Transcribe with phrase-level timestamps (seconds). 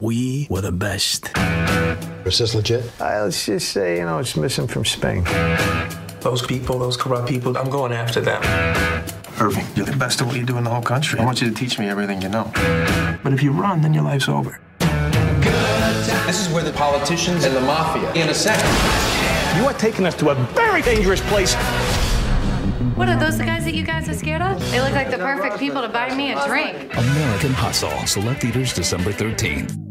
[0.00, 1.30] We were the best.
[2.24, 2.84] Is this legit?
[3.00, 5.24] Uh, let's just say, you know, it's missing from Spain.
[6.20, 8.40] Those people, those corrupt people, I'm going after them.
[9.40, 11.18] Irving, you're the best at what you do in the whole country.
[11.18, 12.48] I want you to teach me everything you know.
[13.24, 14.60] But if you run, then your life's over.
[14.78, 18.62] This is where the politicians and the mafia intersect.
[19.56, 21.54] You are taking us to a very dangerous place.
[22.94, 24.60] What are those the guys that you guys are scared of?
[24.70, 26.96] They look like the perfect people to buy me a drink.
[26.96, 28.06] American Hustle.
[28.06, 29.87] Select theaters December 13th.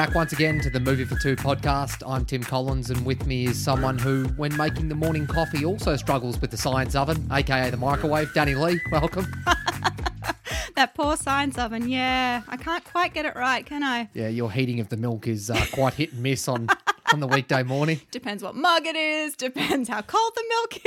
[0.00, 2.02] Back once again to the Movie for Two podcast.
[2.06, 5.94] I'm Tim Collins, and with me is someone who, when making the morning coffee, also
[5.96, 8.28] struggles with the science oven, aka the microwave.
[8.28, 9.30] Dani Lee, welcome.
[10.74, 11.86] That poor science oven.
[11.86, 14.08] Yeah, I can't quite get it right, can I?
[14.14, 16.68] Yeah, your heating of the milk is uh, quite hit and miss on
[17.12, 18.00] on the weekday morning.
[18.10, 20.78] Depends what mug it is, depends how cold the milk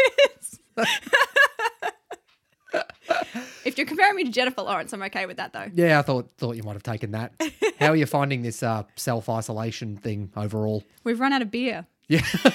[0.42, 0.60] is.
[3.66, 5.70] if you're comparing me to Jennifer Lawrence, I'm okay with that though.
[5.74, 7.34] Yeah, I thought thought you might have taken that.
[7.80, 10.84] How are you finding this uh, self isolation thing overall?
[11.04, 11.86] We've run out of beer.
[12.08, 12.26] Yeah,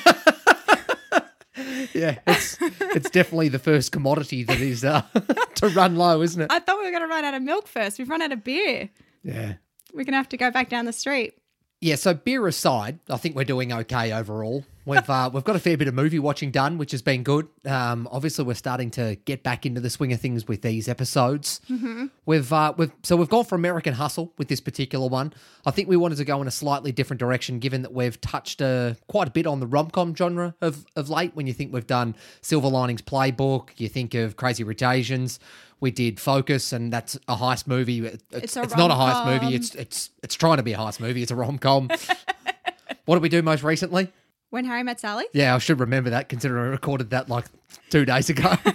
[1.95, 5.03] yeah, it's it's definitely the first commodity that is uh,
[5.57, 6.53] to run low, isn't it?
[6.53, 7.99] I thought we were going to run out of milk first.
[7.99, 8.91] We've run out of beer.
[9.23, 9.55] Yeah.
[9.93, 11.35] We're going to have to go back down the street.
[11.81, 14.65] Yeah, so beer aside, I think we're doing okay overall.
[14.85, 17.47] We've uh, we've got a fair bit of movie watching done, which has been good.
[17.67, 21.61] Um, obviously, we're starting to get back into the swing of things with these episodes.
[21.71, 22.07] Mm-hmm.
[22.25, 25.35] We've uh, we've so we've gone for American Hustle with this particular one.
[25.67, 28.63] I think we wanted to go in a slightly different direction, given that we've touched
[28.63, 31.37] uh, quite a bit on the rom com genre of of late.
[31.37, 35.39] When you think we've done Silver Linings Playbook, you think of Crazy Rich Asians.
[35.81, 38.05] We did Focus, and that's a heist movie.
[38.07, 39.55] It- It's, It's not a heist movie.
[39.55, 41.23] It's it's it's trying to be a heist movie.
[41.23, 41.89] It's a rom com.
[43.05, 44.13] what did we do most recently?
[44.51, 45.25] When Harry Met Sally?
[45.35, 47.45] Yeah, I should remember that considering I recorded that like
[47.91, 48.55] two days ago.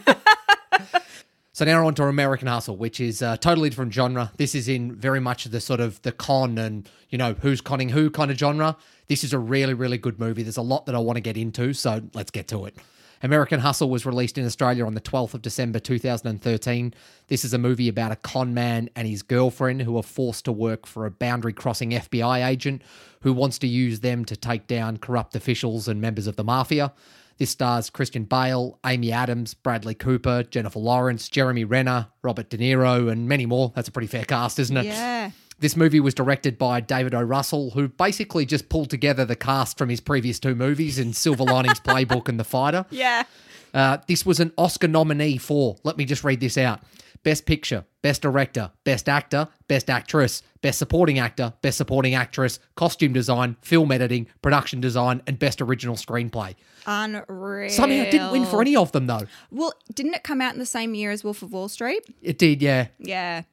[1.52, 4.32] so now on to American Hustle, which is a totally different genre.
[4.38, 7.90] This is in very much the sort of the con and, you know, who's conning
[7.90, 8.76] who kind of genre.
[9.08, 10.44] This is a really, really good movie.
[10.44, 12.76] There's a lot that I want to get into, so let's get to it.
[13.24, 16.94] American Hustle was released in Australia on the 12th of December 2013.
[17.30, 20.52] This is a movie about a con man and his girlfriend who are forced to
[20.52, 22.82] work for a boundary crossing FBI agent
[23.22, 26.92] who wants to use them to take down corrupt officials and members of the mafia.
[27.38, 33.10] This stars Christian Bale, Amy Adams, Bradley Cooper, Jennifer Lawrence, Jeremy Renner, Robert De Niro,
[33.10, 33.72] and many more.
[33.74, 34.86] That's a pretty fair cast, isn't it?
[34.86, 35.32] Yeah.
[35.64, 37.22] This movie was directed by David O.
[37.22, 41.46] Russell, who basically just pulled together the cast from his previous two movies in Silver
[41.46, 42.86] Linings Playbook and The Fighter.
[42.90, 43.24] Yeah.
[43.74, 46.82] Uh, this was an Oscar nominee for, let me just read this out
[47.24, 53.14] Best Picture, Best Director, Best Actor, Best Actress, Best Supporting Actor, Best Supporting Actress, Costume
[53.14, 56.56] Design, Film Editing, Production Design, and Best Original Screenplay.
[56.86, 57.70] Unreal.
[57.70, 59.28] Somehow it didn't win for any of them, though.
[59.50, 62.04] Well, didn't it come out in the same year as Wolf of Wall Street?
[62.22, 62.88] It did, yeah.
[63.00, 63.44] Yeah.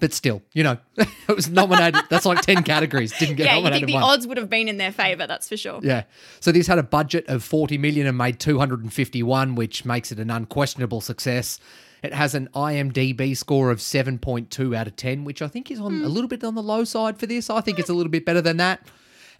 [0.00, 2.02] But still, you know, it was nominated.
[2.10, 3.16] That's like 10 categories.
[3.18, 4.02] Didn't get yeah, you nominated think the one.
[4.02, 5.80] odds would have been in their favour, that's for sure.
[5.82, 6.04] Yeah.
[6.40, 10.30] So this had a budget of 40 million and made 251, which makes it an
[10.30, 11.58] unquestionable success.
[12.02, 15.94] It has an IMDb score of 7.2 out of 10, which I think is on
[15.94, 16.04] a hmm.
[16.04, 17.48] little bit on the low side for this.
[17.48, 18.86] I think it's a little bit better than that.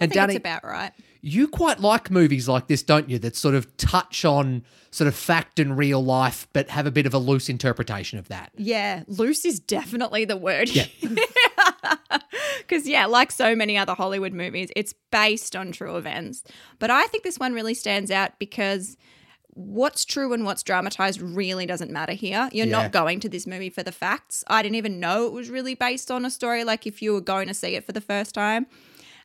[0.00, 0.92] And Dani, about right.
[1.20, 3.18] You quite like movies like this, don't you?
[3.18, 7.06] That sort of touch on sort of fact and real life, but have a bit
[7.06, 8.50] of a loose interpretation of that.
[8.56, 10.68] Yeah, loose is definitely the word.
[10.70, 10.86] Yeah.
[12.58, 16.42] Because, yeah, like so many other Hollywood movies, it's based on true events.
[16.78, 18.96] But I think this one really stands out because
[19.54, 22.48] what's true and what's dramatized really doesn't matter here.
[22.52, 22.72] You're Yeah.
[22.82, 24.44] not going to this movie for the facts.
[24.48, 27.22] I didn't even know it was really based on a story, like if you were
[27.22, 28.66] going to see it for the first time.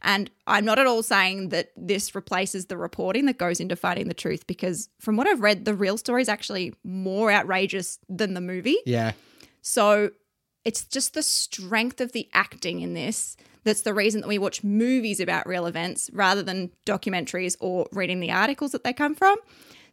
[0.04, 4.10] And I'm not at all saying that this replaces the reporting that goes into finding
[4.10, 8.34] the truth because from what I've read, the real story is actually more outrageous than
[8.34, 8.78] the movie.
[8.86, 9.14] Yeah.
[9.62, 10.12] So
[10.66, 14.64] it's just the strength of the acting in this that's the reason that we watch
[14.64, 19.38] movies about real events rather than documentaries or reading the articles that they come from.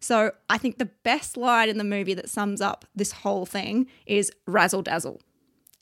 [0.01, 3.87] So I think the best line in the movie that sums up this whole thing
[4.07, 5.21] is razzle dazzle.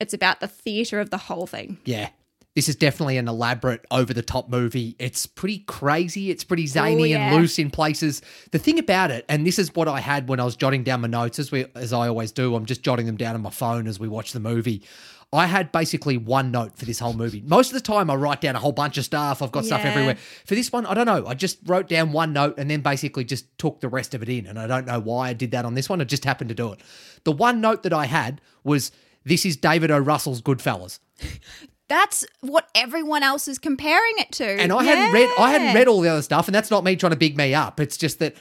[0.00, 1.78] It's about the theatre of the whole thing.
[1.84, 2.10] Yeah.
[2.58, 4.96] This is definitely an elaborate, over the top movie.
[4.98, 6.32] It's pretty crazy.
[6.32, 7.30] It's pretty zany yeah.
[7.30, 8.20] and loose in places.
[8.50, 11.02] The thing about it, and this is what I had when I was jotting down
[11.02, 13.50] my notes, as we as I always do, I'm just jotting them down on my
[13.50, 14.82] phone as we watch the movie.
[15.32, 17.44] I had basically one note for this whole movie.
[17.46, 19.40] Most of the time, I write down a whole bunch of stuff.
[19.40, 20.16] I've got stuff everywhere.
[20.44, 21.28] For this one, I don't know.
[21.28, 24.28] I just wrote down one note and then basically just took the rest of it
[24.28, 24.48] in.
[24.48, 26.00] And I don't know why I did that on this one.
[26.00, 26.80] I just happened to do it.
[27.22, 28.90] The one note that I had was
[29.22, 29.98] this is David O.
[29.98, 30.98] Russell's Goodfellas.
[31.88, 34.44] That's what everyone else is comparing it to.
[34.46, 36.96] And I hadn't read I hadn't read all the other stuff, and that's not me
[36.96, 37.80] trying to big me up.
[37.80, 38.34] It's just that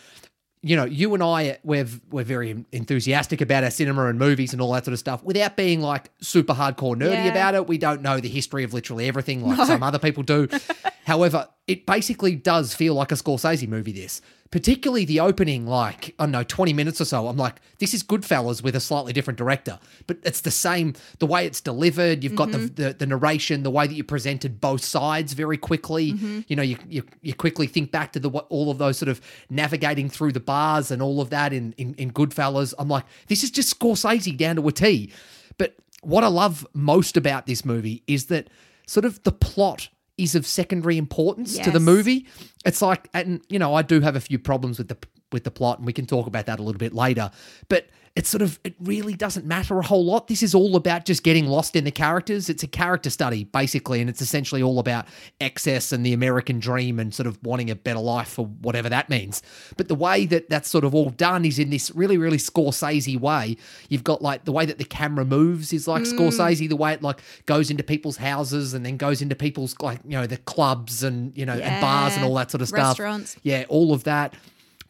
[0.63, 4.61] you know, you and I we're we're very enthusiastic about our cinema and movies and
[4.61, 7.25] all that sort of stuff without being like super hardcore nerdy Yeah.
[7.27, 7.67] about it.
[7.67, 10.49] We don't know the history of literally everything like some other people do.
[11.05, 14.21] However, it basically does feel like a Scorsese movie this.
[14.49, 17.27] Particularly the opening, like, I don't know, 20 minutes or so.
[17.27, 19.77] I'm like, this is Goodfellas with a slightly different director.
[20.07, 22.23] But it's the same, the way it's delivered.
[22.23, 22.81] You've got the, mm-hmm.
[22.81, 26.13] the the narration, the way that you presented both sides very quickly.
[26.13, 26.39] Mm-hmm.
[26.47, 29.19] You know, you, you you quickly think back to the all of those sort of
[29.49, 32.73] navigating through the bars and all of that in, in, in Goodfellas.
[32.79, 35.11] I'm like, this is just Scorsese down to a T.
[35.57, 38.49] But what I love most about this movie is that
[38.85, 42.25] sort of the plot is of secondary importance to the movie.
[42.65, 44.97] It's like, and you know, I do have a few problems with the
[45.31, 47.31] with the plot, and we can talk about that a little bit later.
[47.69, 47.87] But
[48.17, 50.27] it's sort of, it really doesn't matter a whole lot.
[50.27, 52.49] This is all about just getting lost in the characters.
[52.49, 55.05] It's a character study basically, and it's essentially all about
[55.39, 59.07] excess and the American dream and sort of wanting a better life for whatever that
[59.07, 59.43] means.
[59.77, 63.19] But the way that that's sort of all done is in this really, really Scorsese
[63.19, 63.55] way.
[63.87, 66.17] You've got like the way that the camera moves is like hmm.
[66.17, 69.99] Scorsese, the way it like goes into people's houses and then goes into people's like
[70.03, 72.97] you know the clubs and you know and bars and all that sort of stuff.
[72.97, 73.35] Restaurants.
[73.43, 74.33] Yeah, all of that.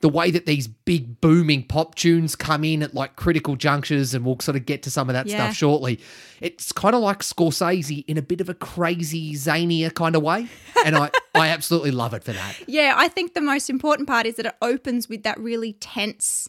[0.02, 4.24] The way that these big booming pop tunes come in at like critical junctures, and
[4.26, 5.38] we'll sort of get to some of that Yeah.
[5.46, 6.00] stuff shortly.
[6.40, 10.48] It's kind of like Scorsese in a bit of a crazy, zanier kind of way.
[10.86, 12.56] And I, I absolutely love it for that.
[12.68, 16.48] Yeah, I think the most important part is that it opens with that really tense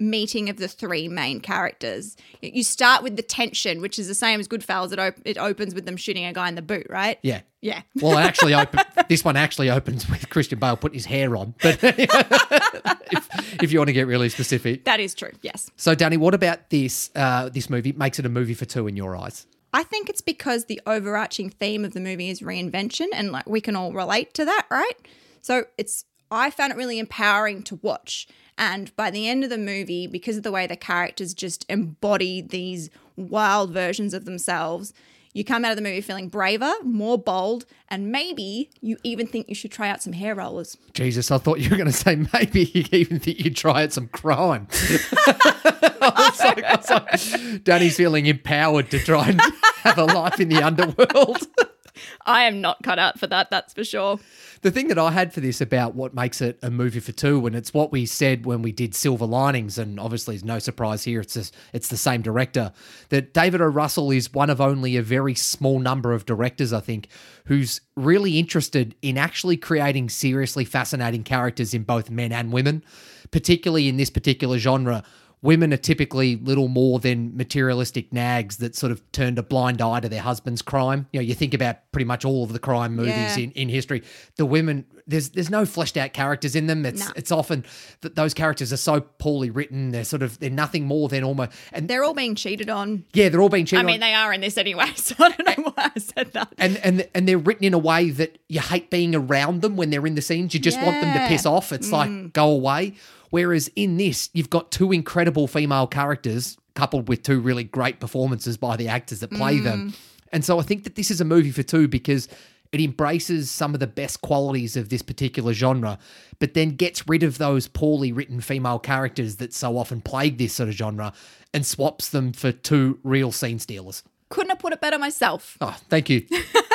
[0.00, 2.16] meeting of the three main characters.
[2.40, 4.92] You start with the tension, which is the same as Goodfellas.
[4.92, 7.18] It, op- it opens with them shooting a guy in the boot, right?
[7.22, 7.42] Yeah.
[7.60, 7.82] Yeah.
[8.00, 11.54] Well, it actually open, this one actually opens with Christian Bale putting his hair on.
[11.62, 14.84] But if, if you want to get really specific.
[14.84, 15.32] That is true.
[15.42, 15.70] Yes.
[15.76, 18.96] So, Dani, what about this uh, this movie makes it a movie for two in
[18.96, 19.46] your eyes?
[19.72, 23.60] I think it's because the overarching theme of the movie is reinvention and like we
[23.60, 24.94] can all relate to that, right?
[25.42, 28.28] So it's I found it really empowering to watch.
[28.60, 32.42] And by the end of the movie, because of the way the characters just embody
[32.42, 34.92] these wild versions of themselves,
[35.32, 39.48] you come out of the movie feeling braver, more bold, and maybe you even think
[39.48, 40.76] you should try out some hair rollers.
[40.92, 43.94] Jesus, I thought you were going to say maybe you even think you'd try out
[43.94, 44.68] some crime.
[44.72, 49.40] I was like, I was like, Dani's feeling empowered to try and
[49.84, 51.46] have a life in the underworld.
[52.26, 54.18] I am not cut out for that, that's for sure.
[54.62, 57.46] the thing that I had for this about what makes it a movie for two,
[57.46, 61.04] and it's what we said when we did Silver Linings, and obviously it's no surprise
[61.04, 62.72] here, it's just, it's the same director.
[63.08, 63.66] That David O.
[63.66, 67.08] Russell is one of only a very small number of directors, I think,
[67.46, 72.84] who's really interested in actually creating seriously fascinating characters in both men and women,
[73.30, 75.02] particularly in this particular genre.
[75.42, 80.00] Women are typically little more than materialistic nags that sort of turned a blind eye
[80.00, 81.06] to their husband's crime.
[81.12, 83.44] You know, you think about pretty much all of the crime movies Yeah.
[83.44, 84.02] in, in history.
[84.36, 86.84] The women, there's there's no fleshed out characters in them.
[86.84, 87.12] It's No.
[87.16, 87.64] it's often
[88.02, 89.92] that those characters are so poorly written.
[89.92, 93.04] They're sort of they're nothing more than almost and They're all being cheated on.
[93.14, 93.78] yeah, they're all being cheated.
[93.78, 93.86] I on.
[93.86, 96.52] mean, they are in this anyway, so I don't know why I said that.
[96.58, 99.88] and and and they're written in a way that you hate being around them when
[99.88, 100.52] they're in the scenes.
[100.52, 101.72] You just want them to piss off.
[101.72, 102.30] It's like mm.
[102.34, 102.92] go away.
[103.30, 108.56] Whereas in this, you've got two incredible female characters coupled with two really great performances
[108.56, 109.90] by the actors that play them.
[109.90, 109.98] Mm.
[110.32, 112.28] And so I think that this is a movie for two because
[112.72, 115.98] it embraces some of the best qualities of this particular genre,
[116.38, 120.54] but then gets rid of those poorly written female characters that so often plague this
[120.54, 121.12] sort of genre
[121.52, 124.04] and swaps them for two real scene stealers.
[124.28, 125.58] Couldn't have put it better myself.
[125.60, 126.24] Oh, thank you.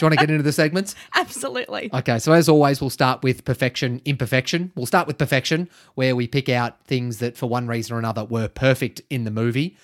[0.00, 0.94] Do you want to get into the segments?
[1.14, 1.90] Absolutely.
[1.92, 4.72] Okay, so as always, we'll start with perfection, imperfection.
[4.74, 8.24] We'll start with perfection, where we pick out things that, for one reason or another,
[8.24, 9.76] were perfect in the movie.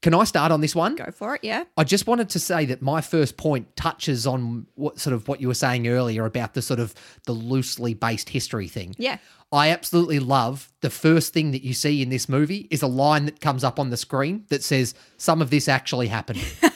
[0.00, 0.96] Can I start on this one?
[0.96, 1.62] Go for it, yeah.
[1.76, 5.40] I just wanted to say that my first point touches on what sort of what
[5.40, 6.92] you were saying earlier about the sort of
[7.26, 8.96] the loosely based history thing.
[8.98, 9.18] Yeah.
[9.52, 13.26] I absolutely love the first thing that you see in this movie is a line
[13.26, 16.42] that comes up on the screen that says some of this actually happened.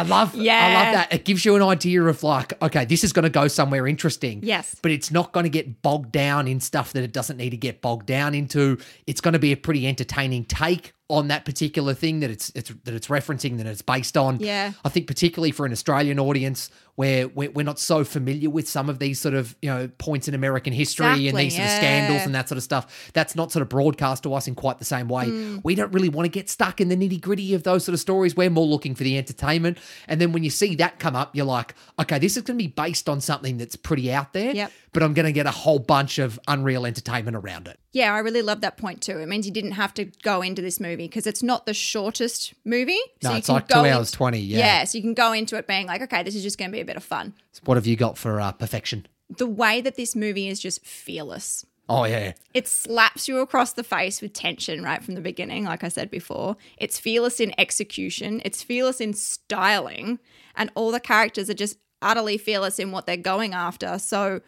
[0.00, 0.66] I love yeah.
[0.66, 1.12] I love that.
[1.12, 4.40] It gives you an idea of like, okay, this is going to go somewhere interesting.
[4.42, 4.76] Yes.
[4.80, 7.56] But it's not going to get bogged down in stuff that it doesn't need to
[7.56, 8.78] get bogged down into.
[9.06, 12.72] It's going to be a pretty entertaining take on that particular thing that it's it's
[12.84, 14.38] that it's referencing that it's based on.
[14.38, 14.72] Yeah.
[14.84, 18.98] I think particularly for an Australian audience, where we're, not so familiar with some of
[18.98, 22.34] these sort of you know points in American history and these sort of scandals and
[22.34, 23.10] that sort of stuff.
[23.14, 25.26] That's not sort of broadcast to us in quite the same way.
[25.28, 25.58] Hmm.
[25.62, 28.00] We don't really want to get stuck in the nitty gritty of those sort of
[28.00, 28.34] stories.
[28.36, 29.78] We're more looking for the entertainment.
[30.08, 32.62] And then when you see that come up, you're like, okay, this is going to
[32.62, 34.72] be based on something that's pretty out there, Yep.
[34.92, 37.78] but I'm going to get a whole bunch of unreal entertainment around it.
[37.92, 39.18] Yeah, I really love that point too.
[39.18, 42.54] It means you didn't have to go into this movie because it's not the shortest
[42.64, 42.98] movie.
[43.22, 44.58] No, it's like two in- hours 20, yeah.
[44.58, 46.72] Yeah, so you can go into it being like, okay, this is just going to
[46.76, 47.34] be a bit of fun.
[47.52, 49.06] So what have you got for uh, perfection?
[49.36, 51.64] The way that this movie is just fearless.
[51.88, 52.34] Oh, yeah.
[52.54, 56.10] It slaps you across the face with tension right from the beginning, like I said
[56.10, 56.56] before.
[56.76, 60.20] It's fearless in execution, it's fearless in styling,
[60.54, 63.98] and all the characters are just utterly fearless in what they're going after.
[63.98, 64.40] So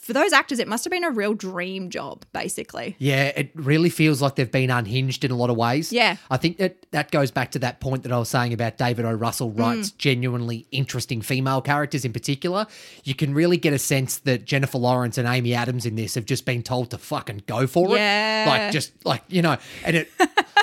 [0.00, 2.96] for those actors, it must have been a real dream job, basically.
[2.98, 5.92] Yeah, it really feels like they've been unhinged in a lot of ways.
[5.92, 6.16] Yeah.
[6.30, 9.04] I think that that goes back to that point that I was saying about David
[9.04, 9.12] O.
[9.12, 9.98] Russell writes mm.
[9.98, 12.66] genuinely interesting female characters in particular.
[13.04, 16.24] You can really get a sense that Jennifer Lawrence and Amy Adams in this have
[16.24, 18.44] just been told to fucking go for Yeah.
[18.44, 18.48] it.
[18.48, 20.10] Like, just like, you know, and it.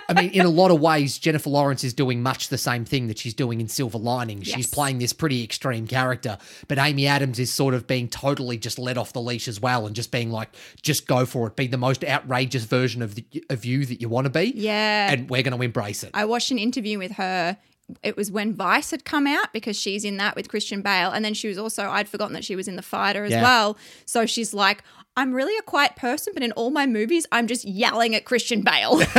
[0.07, 3.07] I mean, in a lot of ways, Jennifer Lawrence is doing much the same thing
[3.07, 4.43] that she's doing in Silver Lining.
[4.43, 6.37] She's playing this pretty extreme character,
[6.67, 9.85] but Amy Adams is sort of being totally just let off the leash as well,
[9.87, 10.49] and just being like,
[10.81, 14.07] just go for it, be the most outrageous version of the, of you that you
[14.07, 14.53] want to be.
[14.55, 15.11] Yeah.
[15.11, 16.11] and we're going to embrace it.
[16.13, 17.57] I watched an interview with her.
[18.01, 21.11] It was when Vice had come out because she's in that with Christian Bale.
[21.11, 23.43] And then she was also, I'd forgotten that she was in The Fighter as Yeah.
[23.43, 23.77] well.
[24.05, 24.83] So she's like,
[25.17, 28.61] I'm really a quiet person, but in all my movies, I'm just yelling at Christian
[28.61, 28.97] Bale.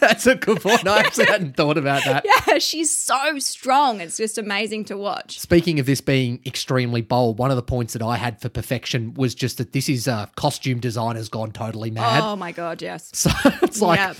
[0.00, 0.86] That's a good point.
[0.86, 2.24] I actually hadn't thought about that.
[2.48, 4.00] yeah, she's so strong.
[4.00, 5.38] It's just amazing to watch.
[5.38, 9.14] Speaking of this being extremely bold, one of the points that I had for perfection
[9.14, 12.20] was just that this is uh, costume designers gone totally mad.
[12.22, 13.12] Oh my God, yes.
[13.18, 13.30] So
[13.62, 14.16] it's like Yep.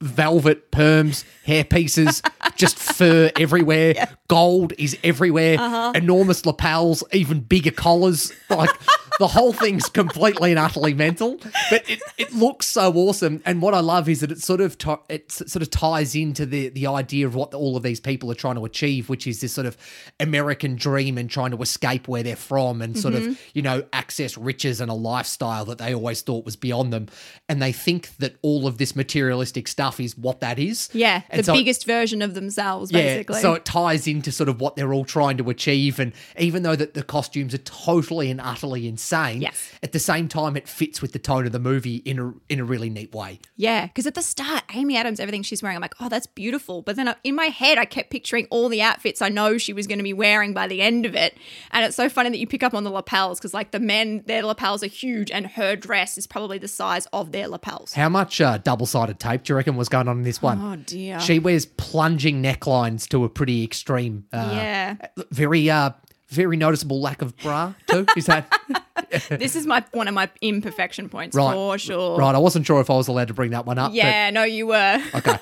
[0.00, 2.22] velvet perms, hair pieces,
[2.56, 3.94] just fur everywhere.
[4.28, 5.56] Gold is everywhere.
[5.58, 5.92] Uh-huh.
[5.94, 8.32] Enormous lapels, even bigger collars.
[8.48, 8.70] Like
[9.18, 11.38] the whole thing's completely and utterly mental.
[11.70, 13.42] But it, it looks so awesome.
[13.44, 16.46] And what I love is that it sort of ti- it sort of ties into
[16.46, 19.40] the the idea of what all of these people are trying to achieve, which is
[19.40, 19.76] this sort of
[20.20, 23.30] American dream and trying to escape where they're from and sort Mm-hmm.
[23.32, 27.08] of you know access riches and a lifestyle that they always thought was beyond them.
[27.48, 30.88] And they think that all of this materialistic stuff is what that is.
[30.92, 33.40] Yeah, And the so it- biggest version of themselves, basically.
[33.40, 36.76] so it ties into sort of what they're all trying to achieve, and even though
[36.76, 39.70] that the costumes are totally and utterly insane, Yes.
[39.82, 42.60] at the same time it fits with the tone of the movie in a in
[42.60, 43.40] a really neat way.
[43.56, 46.82] Yeah, because at the start, Amy Adams, everything she's wearing, I'm like, oh, that's beautiful.
[46.82, 49.72] But then I- in my head, I kept picturing all the outfits I know she
[49.72, 51.36] was going to be wearing by the end of it.
[51.70, 54.22] And it's so funny that you pick up on the lapels because, like, the men,
[54.26, 57.92] their lapels are huge, and her dress is probably the size of their lapels.
[57.92, 60.60] How much uh, double sided tape do you reckon was going on in this one?
[60.60, 61.20] Oh, dear.
[61.20, 64.96] She wears plunging necklines to a pretty extreme, uh, yeah.
[65.30, 65.90] very uh,
[66.28, 68.06] very noticeable lack of bra too.
[68.16, 68.50] Is that
[69.28, 71.52] this is my one of my imperfection points right?
[71.52, 72.18] for sure.
[72.18, 73.92] Right, I wasn't sure if I was allowed to bring that one up.
[73.94, 75.02] Yeah, no, you were.
[75.14, 75.36] Okay.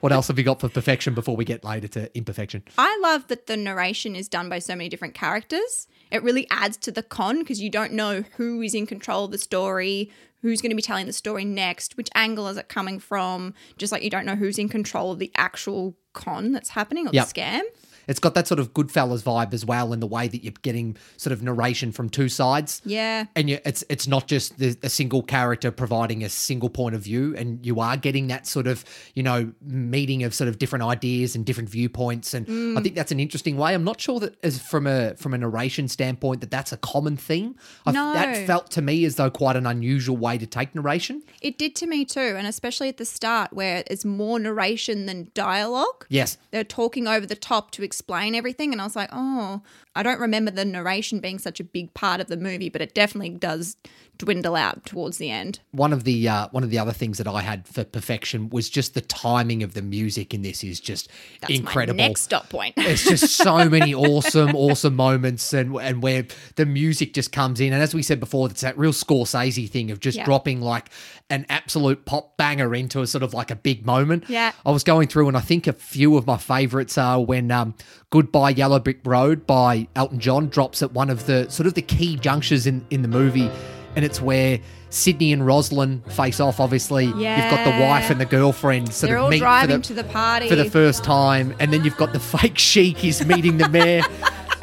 [0.00, 2.62] what else have you got for perfection before we get later to imperfection?
[2.78, 5.86] I love that the narration is done by so many different characters.
[6.10, 9.30] It really adds to the con because you don't know who is in control of
[9.30, 10.10] the story,
[10.40, 13.92] who's going to be telling the story next, which angle is it coming from, just
[13.92, 17.28] like you don't know who's in control of the actual con that's happening or Yep.
[17.28, 17.60] the scam.
[18.08, 20.96] It's got that sort of Goodfellas vibe as well in the way that you're getting
[21.16, 22.82] sort of narration from two sides.
[22.84, 23.26] Yeah.
[23.34, 27.02] And you, it's it's not just the, a single character providing a single point of
[27.02, 30.84] view, and you are getting that sort of you know meeting of sort of different
[30.84, 32.76] ideas and different viewpoints, and Mm.
[32.78, 33.72] I think that's an interesting way.
[33.72, 37.16] I'm not sure that as from a from a narration standpoint that that's a common
[37.16, 37.54] theme.
[37.86, 38.12] I, No.
[38.12, 41.22] That felt to me as though quite an unusual way to take narration.
[41.40, 45.30] It did to me too, and especially at the start where it's more narration than
[45.34, 46.06] dialogue.
[46.08, 46.36] Yes.
[46.50, 49.60] They're talking over the top to explain everything, and I was like, oh,
[49.94, 52.94] I don't remember the narration being such a big part of the movie, but it
[52.94, 53.76] definitely does
[54.18, 55.58] dwindle out towards the end.
[55.72, 58.70] One of the uh, one of the other things that I had for perfection was
[58.70, 61.98] just the timing of the music in this is just That's incredible.
[61.98, 62.74] my next stop point.
[62.76, 67.72] It's just so many awesome, awesome moments, and and where the music just comes in,
[67.72, 70.24] and as we said before, it's that real Scorsese thing of just Yeah.
[70.24, 70.88] dropping like
[71.30, 74.24] an absolute pop banger into a sort of like a big moment.
[74.28, 74.52] Yeah.
[74.64, 77.74] I was going through, and I think a few of my favorites are when um,
[78.12, 81.82] "Goodbye Yellow Brick Road" by Elton John drops at one of the sort of the
[81.82, 83.50] key junctures in in the movie,
[83.96, 84.60] and it's where.
[84.94, 86.60] Sydney and Rosalind face off.
[86.60, 89.94] Obviously, you've got the wife and the girlfriend sort They're of meet for the, to
[89.94, 90.50] the party.
[90.50, 94.02] for the first time, and then you've got the fake sheik is meeting the mayor.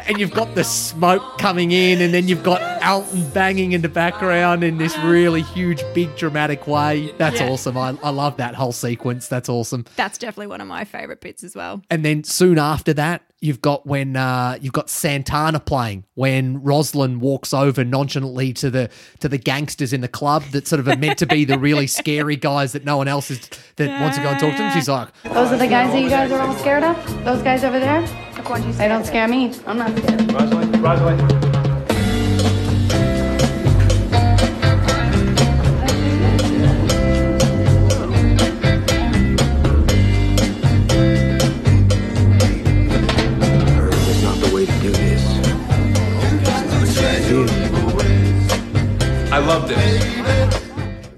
[0.09, 3.89] And you've got the smoke coming in, and then you've got Elton banging in the
[3.89, 7.13] background in this really huge, big, dramatic way.
[7.19, 7.49] That's Yeah.
[7.49, 7.77] awesome.
[7.77, 9.27] I, I love that whole sequence.
[9.27, 9.85] That's awesome.
[9.97, 11.83] That's definitely one of my favorite bits as well.
[11.91, 17.21] And then soon after that, you've got when uh, you've got Santana playing when Rosalind
[17.21, 18.89] walks over nonchalantly to the
[19.19, 21.87] to the gangsters in the club that sort of are meant to be the really
[21.99, 24.73] scary guys that no one else is that wants to go and talk to them.
[24.73, 27.23] She's like, Those are the guys that you guys are all scared of?
[27.23, 28.01] Those guys over there?
[28.49, 29.53] They don't scare me.
[29.67, 30.31] I'm not scared.
[30.33, 31.48] Rosalind, Rosalind.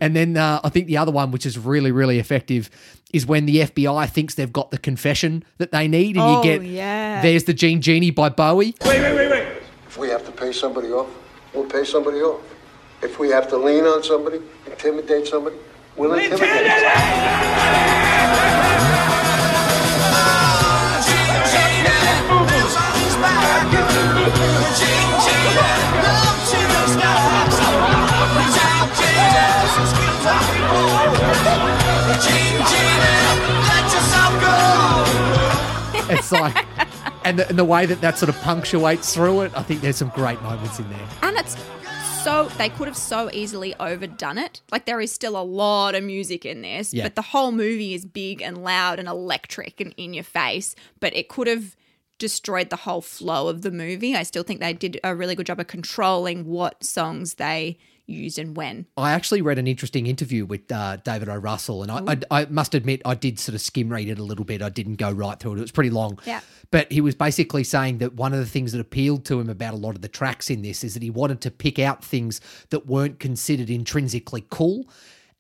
[0.02, 2.70] And then uh, I think the other one, which is really really effective,
[3.14, 6.44] is when the FBI thinks they've got the confession that they need, and Oh, you
[6.44, 7.22] get yeah.
[7.22, 8.76] there's the Jean Genie by Bowie.
[8.84, 9.48] Wait, wait, wait, wait.
[9.88, 11.08] If we have to pay somebody off,
[11.54, 12.42] we'll pay somebody off.
[13.04, 15.56] If we have to lean on somebody, intimidate somebody,
[15.96, 16.92] we'll intimidate them.
[36.32, 36.66] It's like,
[37.26, 39.98] and the, and the way that that sort of punctuates through it, I think there's
[39.98, 41.08] some great moments in there.
[41.24, 41.56] And it's
[42.24, 44.62] so they could have so easily overdone it.
[44.72, 47.04] Like there is still a lot of music in this, Yeah.
[47.04, 51.16] but the whole movie is big and loud and electric and in your face, but
[51.16, 51.76] it could have
[52.20, 54.16] destroyed the whole flow of the movie.
[54.16, 57.80] I still think they did a really good job of controlling what songs they
[58.12, 58.86] used and when.
[58.98, 61.36] I actually read an interesting interview with uh, David O.
[61.36, 64.24] Russell, and I, I, I must admit I did sort of skim read it a
[64.24, 64.62] little bit.
[64.62, 66.20] I didn't go right through it; it was pretty long.
[66.26, 66.42] Yeah.
[66.72, 69.74] But he was basically saying that one of the things that appealed to him about
[69.74, 72.40] a lot of the tracks in this is that he wanted to pick out things
[72.70, 74.86] that weren't considered intrinsically cool.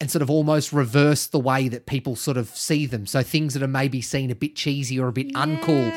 [0.02, 3.06] And sort of almost reverse the way that people sort of see them.
[3.06, 5.92] So things that are maybe seen a bit cheesy or a bit uncool,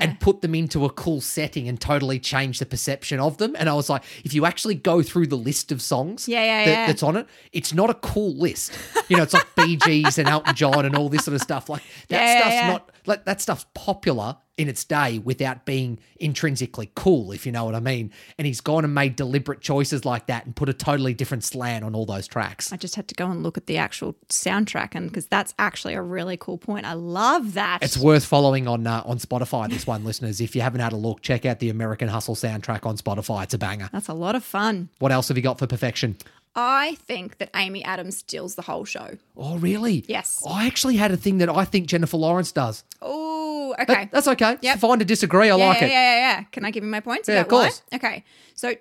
[0.00, 3.56] and put them into a cool setting and totally change the perception of them.
[3.58, 6.64] And I was like, if you actually go through the list of songs Yeah, yeah,
[6.66, 6.86] that- yeah.
[6.86, 8.70] that's on it, it's not a cool list.
[9.08, 11.68] You know, it's like Bee Gees and Elton John and all this sort of stuff.
[11.68, 12.68] Like that Yeah, yeah, stuff's yeah.
[12.68, 17.64] not like that stuff's popular in its day without being intrinsically cool, if you know
[17.64, 18.12] what I mean.
[18.36, 21.84] And he's gone and made deliberate choices like that and put a totally different slant
[21.84, 22.72] on all those tracks.
[22.72, 25.94] I just had to go and look at the actual soundtrack and because that's actually
[25.94, 26.84] a really cool point.
[26.84, 27.78] I love that.
[27.82, 29.70] It's worth following on uh, on Spotify.
[29.70, 32.84] This one, listeners, if you haven't had a look, check out the American Hustle soundtrack
[32.84, 33.44] on Spotify.
[33.44, 33.88] It's a banger.
[33.92, 34.88] that's a lot of fun.
[34.98, 36.16] What else have you got for perfection?
[36.54, 39.16] I think that Amy Adams steals the whole show.
[39.36, 40.04] Oh, really?
[40.08, 40.42] Yes.
[40.48, 42.82] I actually had a thing that I think Jennifer Lawrence does.
[43.00, 44.08] Oh, That- okay.
[44.10, 44.56] that's okay.
[44.60, 44.78] Yep.
[44.78, 45.50] Fine to disagree.
[45.50, 45.90] I yeah, like yeah, it.
[45.90, 46.42] Yeah, yeah, yeah.
[46.50, 47.28] Can I give you my points?
[47.28, 47.82] Yeah, of course.
[47.90, 47.96] Why?
[47.96, 48.24] Okay.
[48.54, 48.74] So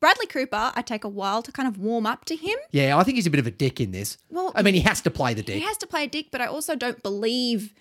[0.00, 2.56] Bradley Cooper, I take a while to kind of warm up to him.
[2.70, 4.16] Yeah, I think he's a bit of a dick in this.
[4.30, 5.56] Well, I mean, he has to play the dick.
[5.56, 7.74] He has to play a dick, but I also don't believe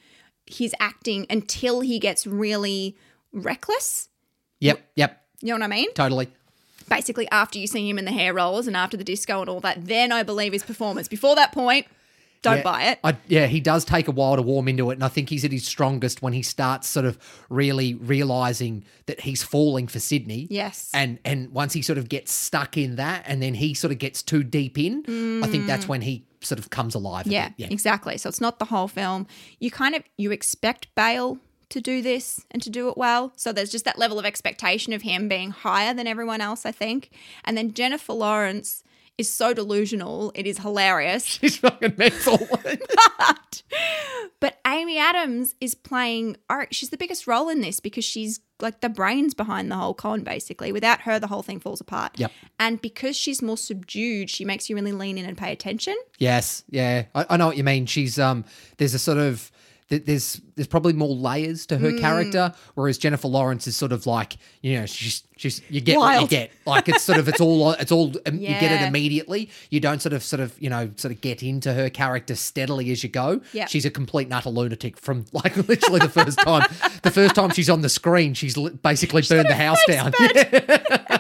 [0.46, 2.98] he's acting until he gets really
[3.32, 4.10] reckless.
[4.60, 5.94] Yep, yep, You know what I mean?
[5.94, 6.28] totally.
[6.90, 9.60] Basically, after you see him in the hair rollers and after the disco and all
[9.62, 11.08] that, then I believe his performance.
[11.08, 11.86] Before that point,
[12.42, 13.00] don't yeah, buy it.
[13.04, 15.44] I, yeah, he does take a while to warm into it, and I think he's
[15.44, 17.18] at his strongest when he starts sort of
[17.50, 20.48] really realizing that he's falling for Sydney.
[20.50, 20.90] Yes.
[20.94, 23.98] and and once he sort of gets stuck in that, and then he sort of
[24.00, 25.04] gets too deep in,
[25.44, 27.26] I think that's when he sort of comes alive.
[27.26, 27.34] a Mm.
[27.34, 27.56] Yeah, bit.
[27.58, 27.68] yeah.
[27.72, 28.18] exactly.
[28.18, 29.28] So it's not the whole film.
[29.60, 33.32] You kind of you expect Bale to do this and to do it well.
[33.36, 36.72] So there's just that level of expectation of him being higher than everyone else, I
[36.72, 37.12] think.
[37.46, 38.84] And then Jennifer Lawrence
[39.20, 40.32] is so delusional.
[40.34, 41.24] It is hilarious.
[41.42, 42.38] She's fucking mental.
[43.18, 43.64] but
[44.40, 46.38] but Amy Adams is playing
[46.72, 50.24] she's the biggest role in this because she's like the brains behind the whole con
[50.24, 50.72] basically.
[50.72, 52.18] Without her the whole thing falls apart.
[52.18, 52.32] Yep.
[52.60, 55.98] And because she's more subdued, she makes you really lean in and pay attention.
[56.18, 57.86] Yes, yeah, I, I know what you mean.
[57.86, 58.46] She's um,
[58.78, 59.52] there's a sort of
[59.90, 61.82] th- there's there's probably more layers to Mm.
[61.82, 65.98] her character, whereas Jennifer Lawrence is sort of like you know she's she's you get
[65.98, 66.52] what you get.
[66.66, 69.50] Like it's sort of it's all it's all um, you get it immediately.
[69.70, 72.92] You don't sort of sort of you know sort of get into her character steadily
[72.92, 73.42] as you go.
[73.54, 73.70] Yep.
[73.70, 76.68] she's a complete and utter lunatic from like literally the first time.
[77.04, 80.12] the first time she's on the screen, she's li- basically burned the house down.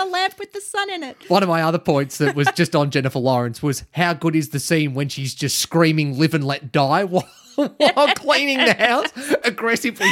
[0.00, 1.28] The lamp with the sun in it.
[1.28, 4.48] One of my other points that was just on Jennifer Lawrence was how good is
[4.48, 9.10] the scene when she's just screaming "Live and let die" while, while cleaning the house,
[9.44, 10.08] aggressively,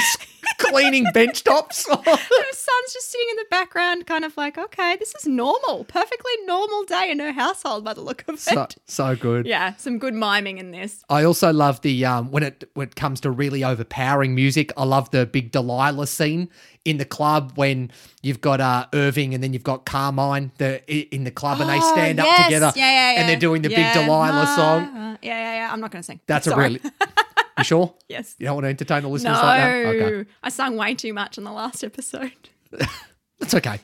[0.59, 1.87] cleaning bench tops.
[1.91, 6.33] Her son's just sitting in the background, kind of like, okay, this is normal, perfectly
[6.47, 8.41] normal day in her household by the look of it.
[8.41, 9.47] so, so good.
[9.47, 11.05] yeah, some good miming in this.
[11.09, 14.73] I also love the um, when it when it comes to really overpowering music.
[14.77, 16.49] I love the big Delilah scene
[16.85, 17.91] in the club when
[18.23, 20.83] you've got uh, Irving and then you've got Carmine the
[21.15, 23.21] in the club and they Oh, stand up together Yeah, yeah, yeah.
[23.21, 24.89] and they're doing the big Delilah Ah, song.
[24.95, 25.19] ah.
[25.21, 25.73] Yeah, yeah, yeah.
[25.73, 26.21] I'm not going to sing.
[26.27, 26.65] That's Sorry.
[26.65, 26.81] a really.
[27.59, 27.95] You sure?
[28.09, 28.37] Yes.
[28.39, 29.87] You don't want to entertain the listeners No, like that?
[29.87, 30.31] Okay.
[30.43, 32.33] I sung way too much in the last episode.
[33.41, 33.81] That's okay.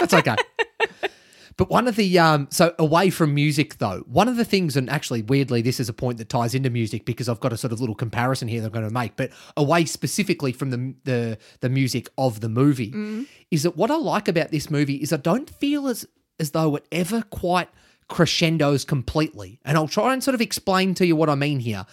[0.00, 0.36] That's okay.
[1.56, 4.90] But one of the um so away from music though, one of the things, and
[4.90, 7.72] actually weirdly, this is a point that ties into music because I've got a sort
[7.72, 9.14] of little comparison here that I'm going to make.
[9.16, 12.92] But away specifically from the the the music of the movie,
[13.52, 16.06] is that what I like about this movie is I don't feel as
[16.40, 17.68] as though it ever quite
[18.08, 19.60] crescendos completely.
[19.64, 21.86] And I'll try and sort of explain to you what I mean here.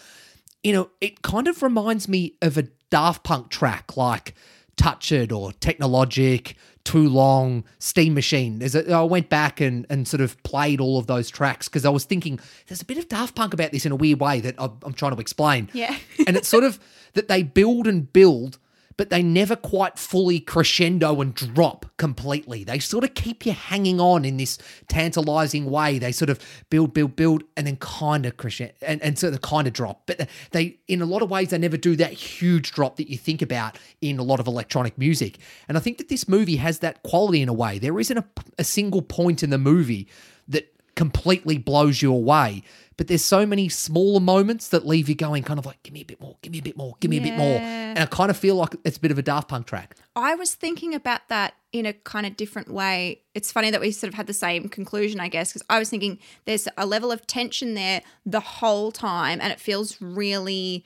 [0.64, 4.36] You know, it kind of reminds me of a Daft Punk track like
[4.76, 8.62] Touch It or Technologic, Too Long, Steam Machine.
[8.62, 11.90] A, I went back and, and sort of played all of those tracks because I
[11.90, 14.56] was thinking there's a bit of Daft Punk about this in a weird way that
[14.58, 15.70] I'm, I'm trying to explain.
[15.74, 15.96] Yeah.
[16.28, 16.80] and it's sort of
[17.14, 18.58] that they build and build,
[18.98, 22.64] but they never quite fully crescendo and drop completely.
[22.64, 26.00] They sort of keep you hanging on in this tantalizing way.
[26.00, 29.42] They sort of build, build, build, and then kind of crescendo and, and sort of
[29.42, 30.04] kind of drop.
[30.06, 33.18] But they, in a lot of ways, they never do that huge drop that you
[33.18, 35.38] think about in a lot of electronic music.
[35.68, 37.80] And I think that this movie has that quality in a way.
[37.80, 38.26] There isn't a,
[38.60, 40.08] a single point in the movie
[40.48, 42.64] that completely blows you away.
[42.98, 46.02] But there's so many smaller moments that leave you going kind of like, give me
[46.02, 47.58] a bit more, give me a bit more, give me a bit more.
[47.58, 49.96] And I kind of feel like it's a bit of a Daft Punk track.
[50.16, 53.22] I was thinking about that in a kind of different way.
[53.34, 55.90] It's funny that we sort of had the same conclusion, I guess, because I was
[55.90, 60.86] thinking there's a level of tension there the whole time, and it feels really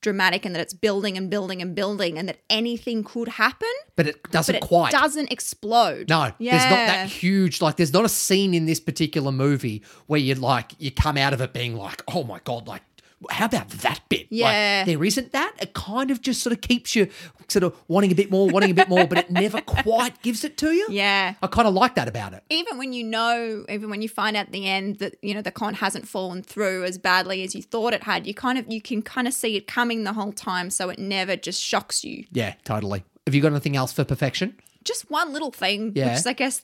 [0.00, 4.06] dramatic, and that it's building and building and building, and that anything could happen, But
[4.06, 4.92] it doesn't but it quite.
[4.92, 6.08] doesn't explode.
[6.08, 10.20] No, there's not that huge, like, there's not a scene in this particular movie where
[10.20, 12.82] you like, you come out of it being like, oh my God, like,
[13.28, 14.26] how about that bit?
[14.30, 14.46] Yeah.
[14.78, 15.54] Like, there isn't that.
[15.60, 17.08] It kind of just sort of keeps you
[17.48, 20.42] sort of wanting a bit more, wanting a bit more, but it never quite gives
[20.44, 20.86] it to you.
[20.90, 21.34] Yeah.
[21.42, 22.42] I kind of like that about it.
[22.48, 25.42] even when you know, even when you find out at the end that you know
[25.42, 28.72] the con hasn't fallen through as badly as you thought it had, you kind of
[28.72, 32.04] you can kind of see it coming the whole time, so it never just shocks
[32.04, 32.24] you.
[32.32, 33.04] Yeah, totally.
[33.26, 34.56] Have you got anything else for perfection?
[34.82, 36.10] Just one little thing, Yeah.
[36.10, 36.62] which is I guess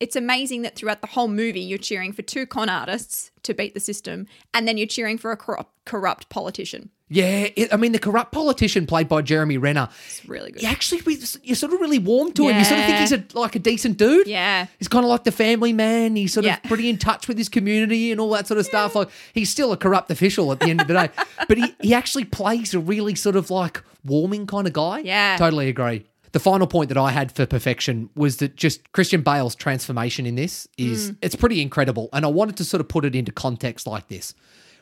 [0.00, 3.74] it's amazing that throughout the whole movie you're cheering for two con artists to beat
[3.74, 6.90] the system, and then you're cheering for a corrupt, corrupt politician.
[7.10, 9.88] Yeah, it, I mean, the corrupt politician played by Jeremy Renner.
[10.06, 10.62] It's really good.
[10.62, 11.02] You actually,
[11.42, 12.56] you're sort of really warm to him.
[12.58, 14.26] You sort of think he's a, like a decent dude.
[14.26, 14.66] Yeah.
[14.78, 16.16] He's kind of like the family man.
[16.16, 16.56] He's sort Yeah.
[16.56, 18.94] of pretty in touch with his community and all that sort of stuff.
[18.94, 21.10] Like he's still a corrupt official at the end of the day,
[21.46, 25.00] but he, he actually plays a really sort of like warming kind of guy.
[25.00, 25.36] Yeah.
[25.36, 26.06] Totally agree.
[26.34, 30.34] The final point that I had for perfection was that just Christian Bale's transformation in
[30.34, 31.16] this is Mm.
[31.22, 32.08] it's pretty incredible.
[32.12, 34.34] And I wanted to sort of put it into context like this.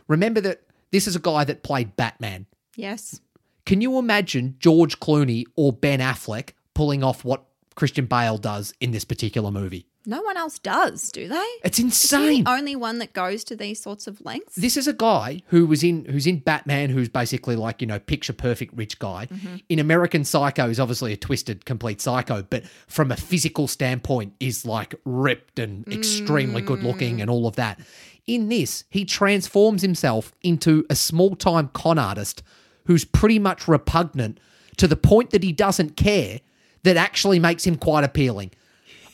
[0.09, 0.63] Remember that
[0.93, 2.47] this is a guy that played Batman.
[2.75, 3.21] Yes.
[3.67, 8.91] Can you imagine George Clooney or Ben Affleck pulling off what Christian Bale does in
[8.91, 9.87] this particular movie?
[10.05, 11.47] No one else does, do they?
[11.63, 12.45] It's Is he insane.
[12.45, 14.57] the only one that goes to these sorts of lengths?
[14.57, 18.01] This is a guy who was in who's in Batman, who's basically like you know
[18.01, 19.27] picture perfect rich guy.
[19.27, 19.57] Mm-hmm.
[19.69, 24.67] In American Psycho, is obviously a twisted, complete psycho, but from a physical standpoint, is
[24.67, 26.85] like ripped and extremely good mm.
[26.85, 27.79] looking and all of that.
[28.27, 32.43] In this, he transforms himself into a small time con artist
[32.87, 34.39] who's pretty much repugnant
[34.77, 36.41] to the point that he doesn't care.
[36.85, 38.51] That actually makes him quite appealing.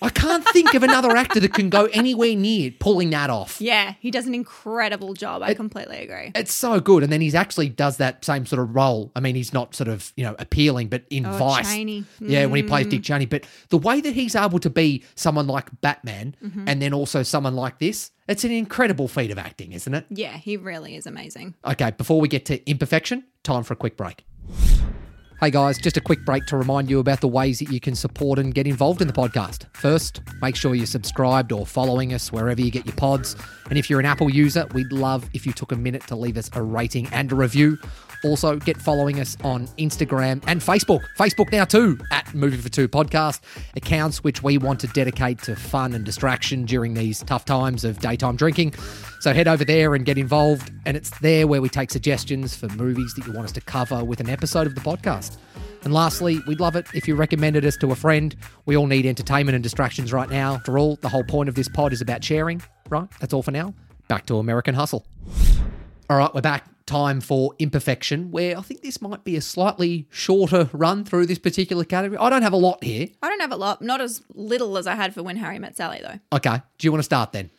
[0.00, 3.60] I can't think of another actor that can go anywhere near pulling that off.
[3.60, 5.42] Yeah, he does an incredible job.
[5.42, 6.30] I completely agree.
[6.36, 7.02] It's so good.
[7.02, 9.10] And then he's actually does that same sort of role.
[9.16, 11.68] I mean, he's not sort of, you know, appealing, but in Oh, Vice.
[11.74, 12.04] Cheney.
[12.20, 13.26] Yeah, when he plays Dick Cheney.
[13.26, 16.68] But the way that he's able to be someone like Batman Mm-hmm.
[16.68, 20.06] and then also someone like this, it's an incredible feat of acting, isn't it?
[20.10, 21.54] Yeah, he really is amazing.
[21.66, 24.24] Okay, before we get to imperfection, time for a quick break.
[25.40, 27.94] Hey guys, just a quick break to remind you about the ways that you can
[27.94, 29.66] support and get involved in the podcast.
[29.72, 33.36] First, make sure you're subscribed or following us wherever you get your pods.
[33.68, 36.36] And if you're an Apple user, we'd love if you took a minute to leave
[36.38, 37.78] us a rating and a review.
[38.24, 41.04] Also, get following us on Instagram and Facebook.
[41.16, 43.38] Facebook now too, at Movie for Two Podcast,
[43.76, 48.00] accounts which we want to dedicate to fun and distraction during these tough times of
[48.00, 48.74] daytime drinking.
[49.20, 50.70] So head over there and get involved.
[50.86, 54.04] And it's there where we take suggestions for movies that you want us to cover
[54.04, 55.38] with an episode of the podcast.
[55.84, 58.34] And lastly, we'd love it if you recommended us to a friend.
[58.66, 60.54] We all need entertainment and distractions right now.
[60.54, 63.08] After all, the whole point of this pod is about sharing, right?
[63.20, 63.74] That's all for now.
[64.08, 65.04] Back to American Hustle.
[66.10, 66.64] All right, we're back.
[66.86, 71.38] time for imperfection, where I think this might be a slightly shorter run through this
[71.38, 72.18] particular category.
[72.18, 73.08] I don't have a lot here.
[73.22, 75.76] I don't have a lot, not as little as I had for When Harry Met
[75.76, 76.18] Sally, though.
[76.36, 76.62] Okay.
[76.78, 77.50] Do you want to start then?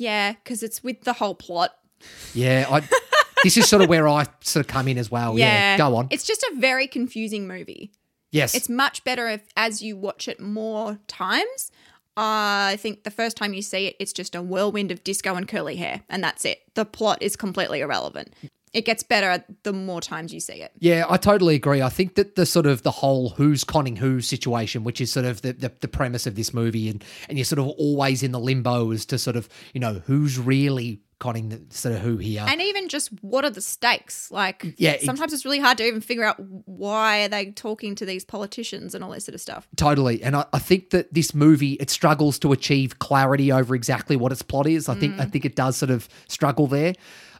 [0.00, 1.72] Yeah, because it's with the whole plot.
[2.32, 2.88] Yeah, I.
[3.44, 5.38] this is sort of where I sort of come in as well.
[5.38, 6.08] Yeah, go on.
[6.10, 7.92] It's just a very confusing movie.
[8.32, 11.70] yes, It's much better if, as you watch it more times.
[12.16, 15.46] I think the first time you see it, it's just a whirlwind of disco and
[15.46, 16.60] curly hair, and that's it.
[16.74, 18.34] The plot is completely irrelevant.
[18.72, 20.72] It gets better the more times you see it.
[20.78, 21.82] Yeah, I totally agree.
[21.82, 25.26] I think that the sort of the whole who's conning who situation, which is sort
[25.26, 28.32] of the, the, the premise of this movie, and, and you're sort of always in
[28.32, 32.16] the limbo as to sort of, you know, who's really conning the, sort of who
[32.16, 32.44] here.
[32.48, 34.30] And even just what are the stakes?
[34.30, 38.06] Like, Yeah, sometimes it's really hard to even figure out why are they talking to
[38.06, 39.68] these politicians and all this sort of stuff.
[39.76, 40.22] Totally.
[40.22, 44.32] And I, I think that this movie, it struggles to achieve clarity over exactly what
[44.32, 44.88] its plot is.
[44.88, 45.30] I think I mm.
[45.30, 46.94] think it does sort of struggle there.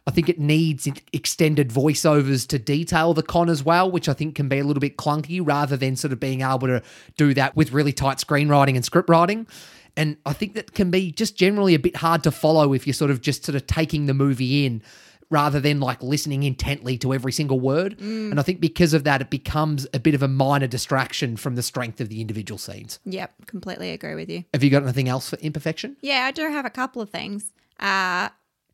[0.07, 4.35] I think it needs extended voiceovers to detail the con as well, which I think
[4.35, 6.81] can be a little bit clunky rather than sort of being able to
[7.17, 9.47] do that with really tight screenwriting and script writing.
[9.95, 12.93] And I think that can be just generally a bit hard to follow if you're
[12.93, 14.81] sort of just sort of taking the movie in
[15.29, 17.99] rather than like listening intently to every single word.
[17.99, 21.55] And I think because of that, it becomes a bit of a minor distraction from
[21.55, 22.99] the strength of the individual scenes.
[23.05, 24.43] Yep, completely agree with you.
[24.53, 25.95] Have you got anything else for imperfection?
[26.01, 27.51] Yeah, I do have a couple of things.
[27.79, 28.29] Uh,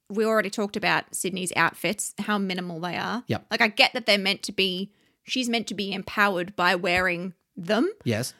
[0.09, 3.23] we already talked about Sydney's outfits, how minimal they are.
[3.27, 3.45] Yep.
[3.51, 4.91] Like, I get that they're meant to be,
[5.23, 8.33] she's meant to be empowered by wearing them, Yes.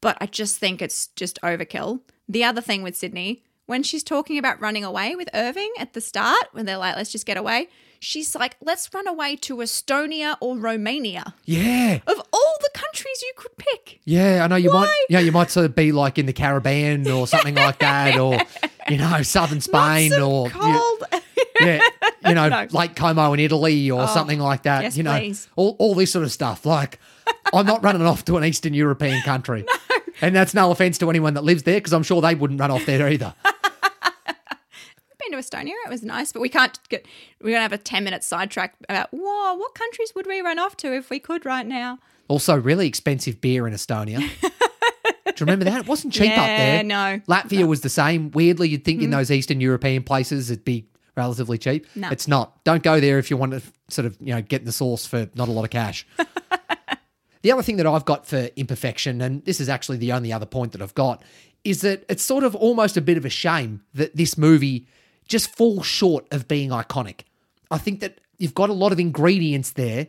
[0.00, 2.00] but I just think it's just overkill.
[2.28, 6.00] The other thing with Sydney, when she's talking about running away with Irving at the
[6.00, 7.68] start, when they're like, let's just get away,
[8.00, 11.34] she's like, let's run away to Estonia or Romania.
[11.44, 11.98] Yeah.
[12.06, 14.00] Of all the countries you could pick.
[14.04, 14.92] Yeah, I know you might.
[15.08, 18.38] Yeah, you might sort of be like in the Caribbean or something like that, or
[18.88, 21.04] you know, southern Spain, or cold.
[21.60, 21.80] yeah,
[22.26, 22.66] you know, No.
[22.70, 24.82] Lake Como in Italy or oh, something like that.
[24.82, 25.48] yes, you know, please.
[25.56, 26.64] all all this sort of stuff.
[26.66, 26.98] Like,
[27.52, 29.64] I'm not running off to an Eastern European country,
[30.20, 32.70] and that's no offense to anyone that lives there, because I'm sure they wouldn't run
[32.70, 33.34] off there either.
[35.30, 35.74] Been to Estonia.
[35.84, 37.06] It was nice, but we can't get.
[37.40, 40.76] We're gonna have a ten minute sidetrack about whoa, what countries would we run off
[40.78, 41.98] to if we could right now?
[42.28, 44.18] Also, really expensive beer in Estonia.
[45.36, 45.80] Do you remember that?
[45.80, 46.82] It wasn't cheap up there.
[46.82, 47.20] no.
[47.28, 48.30] Latvia was the same.
[48.30, 49.12] Weirdly, you'd think in hmm.
[49.12, 51.86] those Eastern European places it'd be relatively cheap.
[51.94, 52.08] No.
[52.10, 52.64] It's not.
[52.64, 55.28] Don't go there if you want to sort of, you know, get the sauce for
[55.34, 56.06] not a lot of cash.
[57.42, 60.46] the other thing that I've got for imperfection, and this is actually the only other
[60.46, 61.22] point that I've got,
[61.64, 64.86] is that it's sort of almost a bit of a shame that this movie
[65.26, 67.20] just fall short of being iconic.
[67.70, 70.06] I think that you've got a lot of ingredients there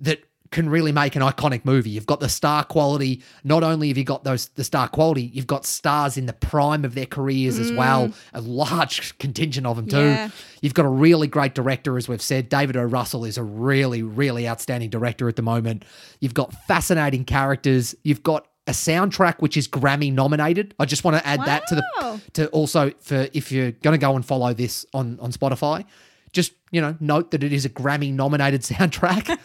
[0.00, 1.90] that can really make an iconic movie.
[1.90, 3.22] You've got the star quality.
[3.44, 6.84] Not only have you got those the star quality, you've got stars in the prime
[6.84, 8.08] of their careers as well.
[8.08, 8.14] Mm.
[8.34, 9.98] A large contingent of them too.
[9.98, 10.30] Yeah.
[10.60, 12.48] You've got a really great director, as we've said.
[12.48, 12.82] David O.
[12.82, 15.84] Russell is a really, really outstanding director at the moment.
[16.18, 17.94] You've got fascinating characters.
[18.02, 20.74] You've got a soundtrack which is Grammy nominated.
[20.78, 23.98] I just want to add that to the to also for if you're going to
[23.98, 25.84] go and follow this on on Spotify,
[26.32, 29.38] just you know note that it is a Grammy nominated soundtrack.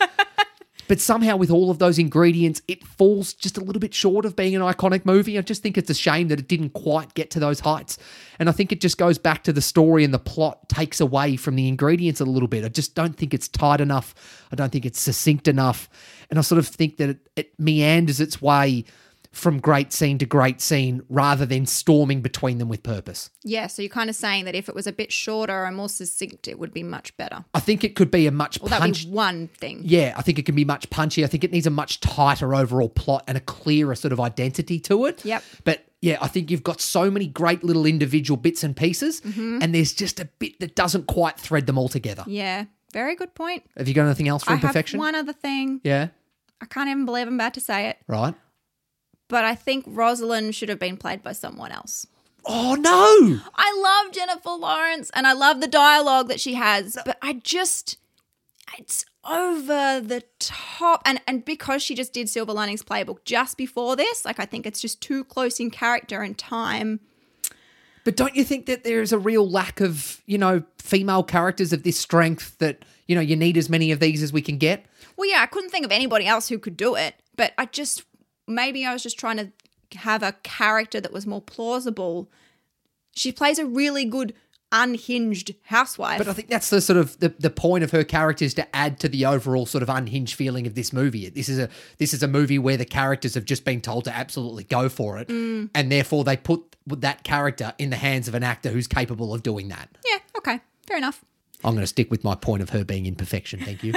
[0.87, 4.35] But somehow, with all of those ingredients, it falls just a little bit short of
[4.35, 5.35] being an iconic movie.
[5.37, 7.97] I just think it's a shame that it didn't quite get to those heights.
[8.37, 11.37] And I think it just goes back to the story and the plot takes away
[11.37, 12.63] from the ingredients a little bit.
[12.63, 14.13] I just don't think it's tight enough.
[14.51, 15.89] I don't think it's succinct enough.
[16.29, 18.85] And I sort of think that it, it meanders its way
[19.35, 23.29] from great scene to great scene rather than storming between them with purpose.
[23.43, 25.89] Yeah, so you're kind of saying that if it was a bit shorter and more
[25.89, 27.43] succinct, it would be much better.
[27.53, 29.05] I think it could be a much Well, that punch.
[29.05, 29.81] be one thing.
[29.83, 31.23] Yeah, I think it can be much punchy.
[31.25, 34.79] I think it needs a much tighter overall plot and a clearer sort of identity
[34.79, 35.25] to it.
[35.25, 35.43] Yep.
[35.65, 39.59] But yeah, I think you've got so many great little individual bits and pieces, mm-hmm.
[39.61, 42.23] and there's just a bit that doesn't quite thread them all together.
[42.25, 43.63] Yeah, very good point.
[43.75, 44.97] Have you got anything else for I imperfection?
[44.99, 45.81] one other thing.
[45.83, 46.07] Yeah.
[46.61, 48.33] I can't even believe I'm about to say it, Right.
[49.27, 52.07] But I think Rosalind should have been played by someone else.
[52.45, 53.39] Oh no!
[53.55, 57.97] I love Jennifer Lawrence and I love the dialogue that she has, but I just
[58.77, 63.95] it's over the top and and because she just did Silver Linings Playbook just before
[63.95, 66.99] this, like I think it's just too close in character and time.
[68.03, 71.73] But don't you think that there is a real lack of, you know, female characters
[71.73, 74.59] of this strength that, you know, you need as many of these as we can
[74.59, 74.85] get?
[75.17, 78.03] Well, yeah, I couldn't think of anybody else who could do it, but I just
[78.47, 79.51] maybe I was just trying to
[79.97, 82.29] have a character that was more plausible.
[83.13, 84.33] She plays a really good
[84.71, 86.17] unhinged housewife.
[86.17, 88.99] But I think that's the sort of the, the point of her characters to add
[89.01, 91.29] to the overall sort of unhinged feeling of this movie.
[91.29, 94.13] This is a this is a movie where the characters have just been told to
[94.13, 95.69] absolutely go for it, Mm.
[95.73, 99.43] and therefore they put that character in the hands of an actor who's capable of
[99.43, 99.89] doing that.
[100.05, 101.23] yeah, okay, fair enough.
[101.63, 103.59] I'm going to stick with my point of her being imperfection.
[103.61, 103.93] Thank you.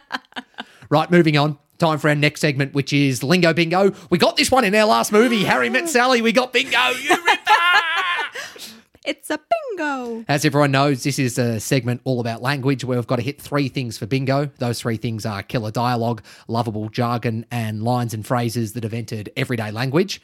[0.90, 1.58] right, moving on.
[1.78, 3.92] Time for our next segment, which is Lingo Bingo.
[4.08, 6.22] We got this one in our last movie, Harry Met Sally.
[6.22, 6.90] We got bingo.
[6.90, 7.48] You ripped
[9.04, 10.24] It's a bingo.
[10.26, 13.40] As everyone knows, this is a segment all about language where we've got to hit
[13.40, 14.46] three things for bingo.
[14.58, 19.30] Those three things are killer dialogue, lovable jargon, and lines and phrases that have entered
[19.36, 20.20] everyday language.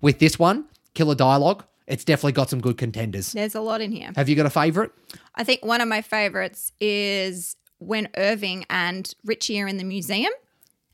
[0.00, 0.64] With this one,
[0.94, 3.32] killer dialogue, it's definitely got some good contenders.
[3.32, 4.10] There's a lot in here.
[4.16, 4.90] Have you got a favourite?
[5.36, 10.32] I think one of my favorites is when Irving and Richie are in the museum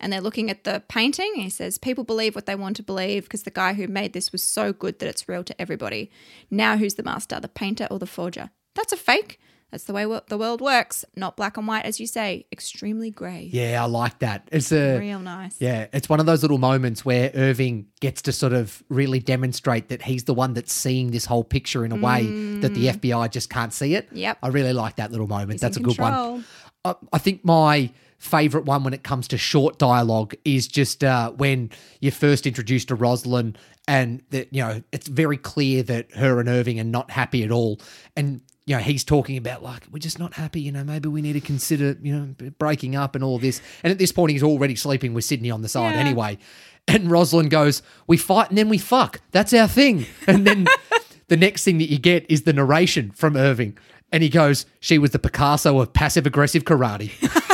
[0.00, 1.34] and they're looking at the painting.
[1.36, 4.32] He says, People believe what they want to believe because the guy who made this
[4.32, 6.10] was so good that it's real to everybody.
[6.50, 8.50] Now, who's the master, the painter or the forger?
[8.74, 9.38] That's a fake.
[9.70, 11.04] That's the way the world works.
[11.14, 13.48] Not black and white, as you say, extremely grey.
[13.52, 14.48] Yeah, I like that.
[14.50, 15.56] It's a Real nice.
[15.60, 19.88] Yeah, it's one of those little moments where Irving gets to sort of really demonstrate
[19.90, 22.26] that he's the one that's seeing this whole picture in a way
[22.60, 24.10] that the FBI just can't see it.
[24.10, 24.18] Mm.
[24.18, 24.38] Yep.
[24.42, 25.52] I really like that little moment.
[25.52, 26.44] He's that's a in good one.
[26.84, 31.30] I, I think my favorite one when it comes to short dialogue is just uh,
[31.32, 33.56] when you're first introduced to Rosalind
[33.88, 37.50] and that you know it's very clear that her and Irving are not happy at
[37.50, 37.80] all.
[38.16, 41.22] And you know he's talking about like we're just not happy you know maybe we
[41.22, 43.60] need to consider you know breaking up and all this.
[43.82, 46.00] And at this point he's already sleeping with Sydney on the side Yeah.
[46.00, 46.38] anyway.
[46.86, 49.22] And Rosalind goes we fight and then we fuck.
[49.32, 50.04] That's our thing.
[50.26, 50.66] And then
[51.28, 53.78] the next thing that you get is the narration from Irving.
[54.12, 57.12] And he goes she was the Picasso of passive aggressive karate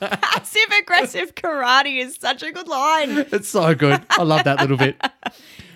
[0.00, 3.18] Passive aggressive karate is such a good line.
[3.32, 4.02] It's so good.
[4.10, 5.00] I love that little bit.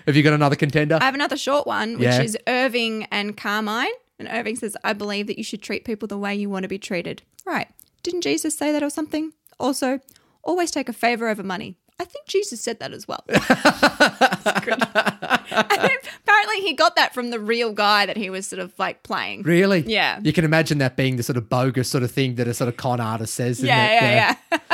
[0.05, 0.97] Have you got another contender?
[1.01, 2.21] I have another short one, which Yeah.
[2.21, 3.91] is Irving and Carmine.
[4.19, 6.69] And Irving says, I believe that you should treat people the way you want to
[6.69, 7.23] be treated.
[7.45, 7.67] Right.
[8.03, 9.33] Didn't Jesus say that or something?
[9.59, 9.99] Also,
[10.43, 11.77] always take a favor over money.
[12.01, 13.23] I think Jesus said that as well.
[13.29, 14.81] It's good.
[15.51, 15.91] And
[16.23, 19.43] apparently, he got that from the real guy that he was sort of like playing.
[19.43, 19.81] really?
[19.81, 20.19] Yeah.
[20.23, 22.69] You can imagine that being the sort of bogus sort of thing that a sort
[22.69, 23.57] of con artist says.
[23.57, 24.67] isn't Yeah, yeah, yeah.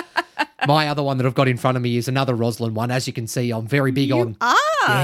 [0.67, 2.91] My other one that I've got in front of me is another Rosalind one.
[2.91, 4.37] As you can see, I'm very big on.
[4.39, 4.55] Ah,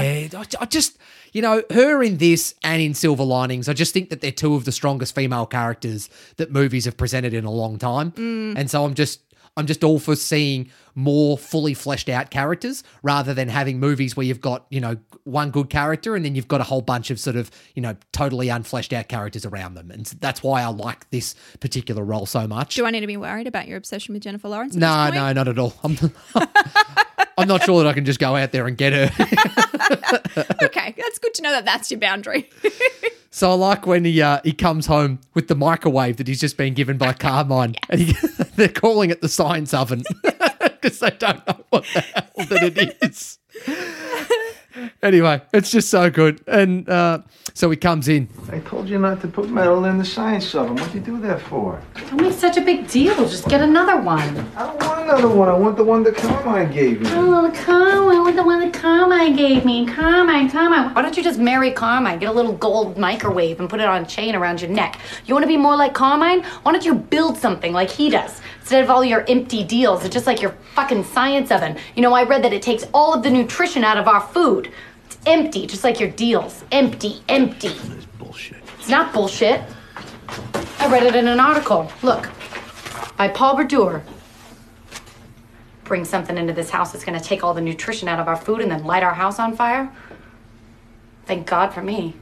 [0.02, 0.96] Yeah, I, I just,
[1.32, 4.54] you know, her in this and in Silver Linings, I just think that they're two
[4.54, 8.12] of the strongest female characters that movies have presented in a long time.
[8.12, 8.56] Mm.
[8.58, 9.20] And so I'm just,
[9.56, 14.26] I'm just all for seeing more fully fleshed out characters rather than having movies where
[14.26, 17.18] you've got, you know, one good character and then you've got a whole bunch of
[17.18, 19.90] sort of, you know, totally unfleshed out characters around them.
[19.90, 22.74] And that's why I like this particular role so much.
[22.74, 24.74] do I need to be worried about your obsession with Jennifer Lawrence?
[24.74, 25.74] No, no, not at all.
[25.82, 25.96] I'm,
[27.38, 29.10] I'm not sure that I can just go out there and get her.
[30.62, 32.50] Okay, that's good to know that that's your boundary.
[33.30, 36.56] So I like when he uh, he comes home with the microwave that he's just
[36.56, 38.12] been given by Carmine, and he,
[38.54, 40.04] they're calling it the science oven
[40.84, 43.38] because they don't know what the hell that it is.
[45.02, 47.20] anyway, it's just so good, and uh,
[47.54, 48.28] so he comes in.
[48.50, 50.76] I told you not to put metal in the science oven.
[50.76, 51.80] What'd you do that for?
[51.94, 53.14] Don't make such a big deal.
[53.16, 54.20] Just get another one.
[54.56, 55.48] I don't want another one.
[55.48, 57.08] I want the one that Carmine gave me.
[57.12, 59.86] Oh, Carmine, with the one that Carmine gave me.
[59.86, 60.92] Carmine, Carmine.
[60.94, 62.18] Why don't you just marry Carmine?
[62.18, 65.00] Get a little gold microwave and put it on a chain around your neck.
[65.24, 66.42] You want to be more like Carmine?
[66.42, 68.40] Why don't you build something like he does?
[68.64, 71.76] Instead of all your empty deals, it's just like your fucking science oven.
[71.94, 74.72] You know, I read that it takes all of the nutrition out of our food.
[75.04, 76.64] It's empty, just like your deals.
[76.72, 77.68] Empty, empty.
[77.68, 78.62] That's bullshit.
[78.78, 79.60] It's not bullshit.
[80.78, 81.92] I read it in an article.
[82.02, 82.30] Look,
[83.18, 84.02] by Paul Brodeur.
[85.84, 88.62] Bring something into this house that's gonna take all the nutrition out of our food
[88.62, 89.92] and then light our house on fire.
[91.26, 92.14] Thank God for me.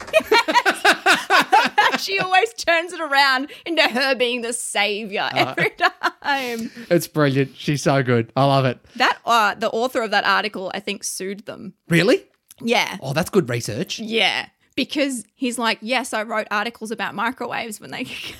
[2.00, 6.70] she always turns it around into her being the savior Uh, every time.
[6.90, 7.56] It's brilliant.
[7.56, 8.32] She's so good.
[8.36, 8.78] I love it.
[8.96, 11.74] That uh, the author of that article, I think, sued them.
[11.88, 12.24] Really?
[12.62, 13.98] Yeah, Oh, that's good research.
[13.98, 18.36] yeah, because he's like, yes, I wrote articles about microwaves when they came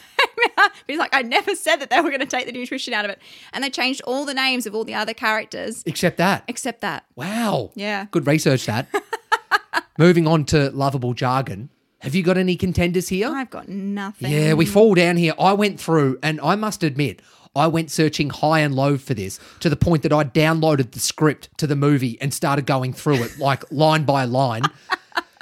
[0.59, 0.71] out.
[0.73, 3.07] But he's like, I never said that they were going to take the nutrition out
[3.07, 3.19] of it,
[3.55, 6.45] and they changed all the names of all the other characters Except that.
[6.49, 7.05] except that.
[7.17, 7.71] Wow.
[7.75, 8.07] Yeah.
[8.11, 8.89] Good research, that.
[9.99, 11.71] Moving on to lovable jargon.
[12.01, 13.29] Have you got any contenders here?
[13.29, 14.33] I've got nothing.
[14.33, 15.35] Yeah, we fall down here.
[15.39, 17.21] I went through, and I must admit,
[17.55, 21.01] I went searching high and low for this to the point that I downloaded the
[21.01, 24.63] script to the movie and started going through it like line by line.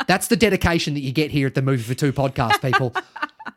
[0.07, 2.95] That's the dedication that you get here at the Movie for Two podcast, people.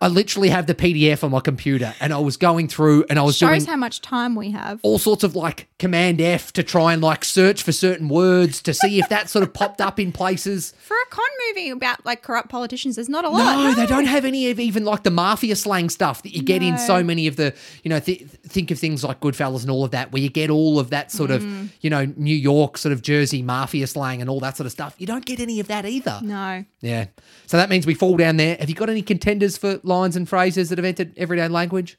[0.01, 3.21] I literally have the PDF on my computer and I was going through and I
[3.21, 4.79] was shows doing how much time we have.
[4.81, 8.73] all sorts of like command F to try and like search for certain words to
[8.73, 10.73] see if that sort of popped up in places.
[10.81, 13.55] For a con movie about like corrupt politicians, there's not a lot.
[13.63, 16.61] No, they don't have any of even like the mafia slang stuff that you get
[16.63, 19.83] in so many of the, you know, th- think of things like Goodfellas and all
[19.85, 21.35] of that, where you get all of that sort Mm.
[21.35, 24.71] of, you know, New York sort of Jersey mafia slang and all that sort of
[24.71, 24.95] stuff.
[24.97, 26.19] You don't get any of that either.
[26.23, 26.65] No.
[26.81, 27.05] Yeah.
[27.47, 28.55] So that means we fall down there.
[28.59, 31.97] Have you got any contenders for lines and phrases that have entered everyday language?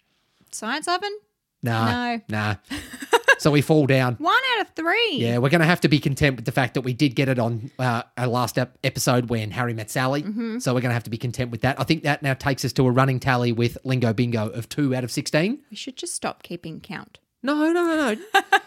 [0.50, 1.16] Science oven?
[1.62, 2.16] Nah.
[2.16, 2.20] No.
[2.28, 2.54] Nah.
[3.38, 4.16] so we fall down.
[4.16, 5.16] One out of three.
[5.16, 7.28] Yeah, we're going to have to be content with the fact that we did get
[7.28, 10.22] it on uh, our last ep- episode when Harry met Sally.
[10.22, 10.58] Mm-hmm.
[10.58, 11.78] So we're going to have to be content with that.
[11.78, 14.94] I think that now takes us to a running tally with Lingo Bingo of two
[14.94, 15.60] out of 16.
[15.70, 17.18] We should just stop keeping count.
[17.42, 18.16] No, no, no, no.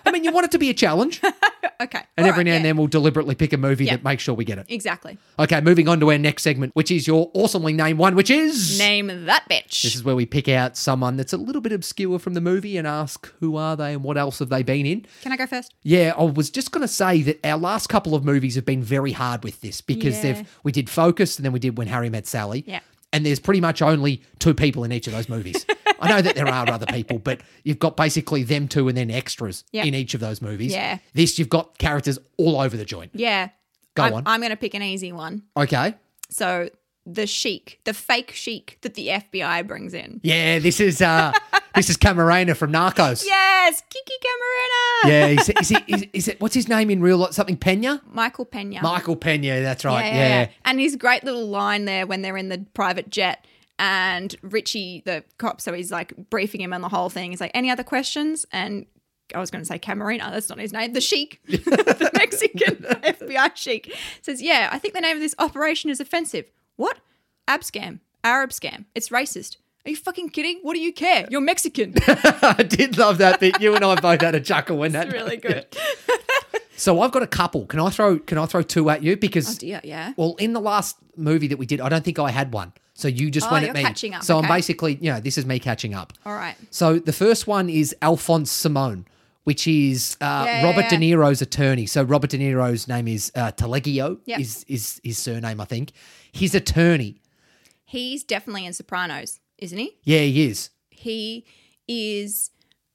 [0.06, 1.22] I mean, you want it to be a challenge.
[1.82, 2.00] Okay.
[2.16, 3.98] And All every right, now and then we'll deliberately pick a movie Yeah.
[3.98, 4.66] that makes sure we get it.
[4.70, 5.18] Exactly.
[5.38, 8.80] Okay, moving on to our next segment, which is your awesomely named one, which is.
[8.80, 9.82] Name that bitch.
[9.82, 12.78] This is where we pick out someone that's a little bit obscure from the movie
[12.78, 15.06] and ask who are they and what else have they been in.
[15.22, 15.74] Can I go first?
[15.84, 18.82] Yeah, I was just going to say that our last couple of movies have been
[18.82, 20.22] very hard with this because Yeah.
[20.32, 22.64] they've we did Focus and then we did When Harry Met Sally.
[22.66, 22.80] Yeah.
[23.12, 25.66] And there's pretty much only two people in each of those movies.
[26.00, 29.12] I know that there are other people, but you've got basically them two and then
[29.12, 29.84] extras Yeah.
[29.84, 30.72] in each of those movies.
[30.72, 31.00] Yeah.
[31.14, 33.12] This you've got characters all over the joint.
[33.14, 33.50] Yeah.
[33.96, 34.24] Go I'm, on.
[34.26, 35.44] I'm going to pick an easy one.
[35.56, 35.96] Okay.
[36.30, 36.70] So
[37.06, 40.20] the sheik, the fake sheik that the FBI brings in.
[40.24, 41.32] Yeah, this is uh
[41.76, 43.24] this is Camarena from Narcos.
[43.26, 45.10] Yes, Kiki Camarena.
[45.10, 47.34] Yeah, is is, it, is, is it what's his name in real life?
[47.34, 48.02] Something Pena?
[48.12, 48.82] Michael Pena.
[48.82, 50.06] Michael Pena, that's right.
[50.06, 50.14] Yeah.
[50.42, 50.50] yeah.
[50.66, 53.46] And his great little line there when they're in the private jet
[53.78, 57.32] and Richie, the cop, so he's like briefing him on the whole thing.
[57.32, 58.46] He's like, any other questions?
[58.52, 58.86] And
[59.34, 60.94] I was going to say Camarena, that's not his name.
[60.94, 65.90] The Sheik, the Mexican FBI Sheik, says, Yeah, I think the name of this operation
[65.90, 66.46] is offensive.
[66.76, 67.00] What?
[67.48, 68.86] Abscam, Arab scam.
[68.96, 69.58] It's racist.
[69.86, 70.60] Are you fucking kidding?
[70.64, 71.28] What do you care?
[71.30, 71.94] You're Mexican.
[72.08, 73.62] I did love that bit.
[73.62, 75.08] You and I both had a chuckle when that.
[75.08, 75.68] It's really good.
[76.76, 77.66] So I've got a couple.
[77.68, 78.20] Can I throw?
[78.20, 79.16] Can I throw two at you?
[79.16, 80.14] Because Oh dear, yeah.
[80.18, 82.74] well, in the last movie that we did, I don't think I had one.
[82.98, 83.82] So you just Oh, went at me.
[83.84, 86.14] catching up, So I'm basically, you know, this is me catching up.
[86.26, 86.56] All right.
[86.72, 89.06] So the first one is Alphonse Simone,
[89.44, 90.90] which is uh, Yeah, yeah, Robert yeah.
[90.90, 91.86] De Niro's attorney.
[91.88, 94.20] So Robert De Niro's name is uh, Tellegio.
[94.26, 94.40] Yep.
[94.40, 95.60] Is is his surname?
[95.62, 95.92] I think
[96.32, 97.22] his attorney.
[97.84, 99.96] He's definitely in Sopranos, isn't he?
[100.04, 100.70] Yeah, he is.
[100.90, 101.46] He
[101.88, 102.50] is,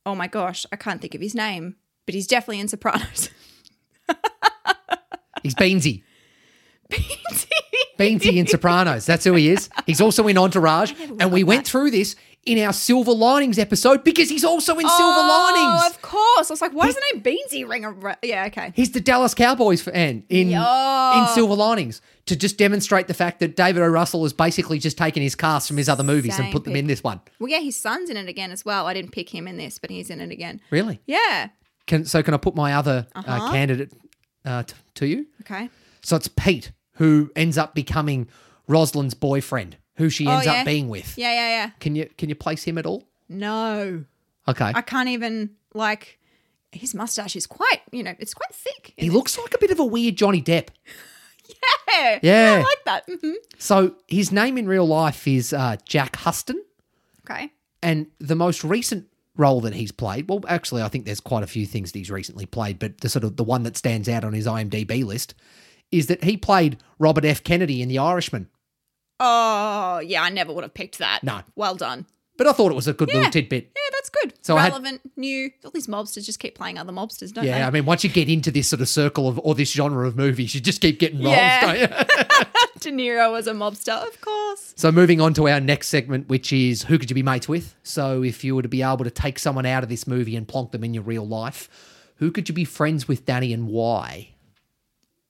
[0.06, 1.76] oh my gosh, I can't think of his name,
[2.06, 3.28] but he's definitely in Sopranos.
[5.42, 6.02] He's Beansy.
[6.90, 7.46] Beansy
[8.00, 9.06] in Sopranos.
[9.06, 9.68] That's who he is.
[9.86, 10.92] He's also in Entourage.
[11.20, 15.20] And we went through this in our Silver Linings episode because he's also in Silver
[15.20, 15.82] Linings.
[15.82, 16.50] Oh, of course.
[16.50, 18.16] I was like, why does the name Beansy ring a.
[18.22, 18.72] Yeah, okay.
[18.74, 23.56] He's the Dallas Cowboys fan in in Silver Linings to just demonstrate the fact that
[23.56, 23.86] David O.
[23.88, 26.76] Russell has basically just taken his cast from his other movies and Same put them
[26.76, 27.20] in this one.
[27.38, 28.86] Well, yeah, his son's in it again as well.
[28.86, 30.60] I didn't pick him in this, but he's in it again.
[30.70, 31.00] Really?
[31.06, 31.48] Yeah.
[31.86, 33.50] Can so can I put my other uh Uh-huh.
[33.52, 33.92] candidate
[34.46, 35.26] uh, t- to you?
[35.42, 35.68] Okay.
[36.02, 38.28] So it's Pete who ends up becoming
[38.68, 40.52] Rosalind's boyfriend, who she Oh, ends yeah.
[40.60, 41.16] up being with.
[41.18, 41.70] Yeah, yeah, yeah.
[41.80, 43.08] Can you can you place him at all?
[43.28, 44.04] No.
[44.46, 44.70] Okay.
[44.74, 46.18] I can't even, like,
[46.72, 48.92] his mustache is quite, you know, it's quite thick.
[48.96, 50.68] He looks like a bit of a weird Johnny Depp.
[51.92, 52.18] Yeah.
[52.22, 52.56] Yeah.
[52.58, 53.04] I like that.
[53.20, 56.62] hmm So his name in real life is uh, Jack Huston,
[57.28, 57.50] Okay.
[57.82, 61.48] and the most recent role that he's played, well, actually, I think there's quite a
[61.48, 64.22] few things that he's recently played, but the sort of the one that stands out
[64.24, 65.34] on his IMDb list
[65.92, 67.42] is that he played Robert F.
[67.42, 68.48] Kennedy in The Irishman.
[69.18, 71.22] Oh, yeah, I never would have picked that.
[71.22, 71.40] No.
[71.54, 72.06] Well done.
[72.38, 73.16] But I thought it was a good Yeah.
[73.16, 73.70] little tidbit.
[73.76, 74.32] Yeah, that's good.
[74.40, 75.50] So I had- Relevant, new.
[75.62, 77.58] All these mobsters just keep playing other mobsters, don't Yeah, they?
[77.58, 80.06] Yeah, I mean, once you get into this sort of circle of or this genre
[80.08, 81.60] of movies, you just keep getting roles, Yeah.
[81.66, 81.86] don't you?
[82.80, 84.72] De Niro was a mobster, of course.
[84.76, 87.74] So moving on to our next segment, which is who could you be mates with?
[87.82, 90.48] So if you were to be able to take someone out of this movie and
[90.48, 91.68] plonk them in your real life,
[92.16, 94.30] who could you be friends with, Dani, and why?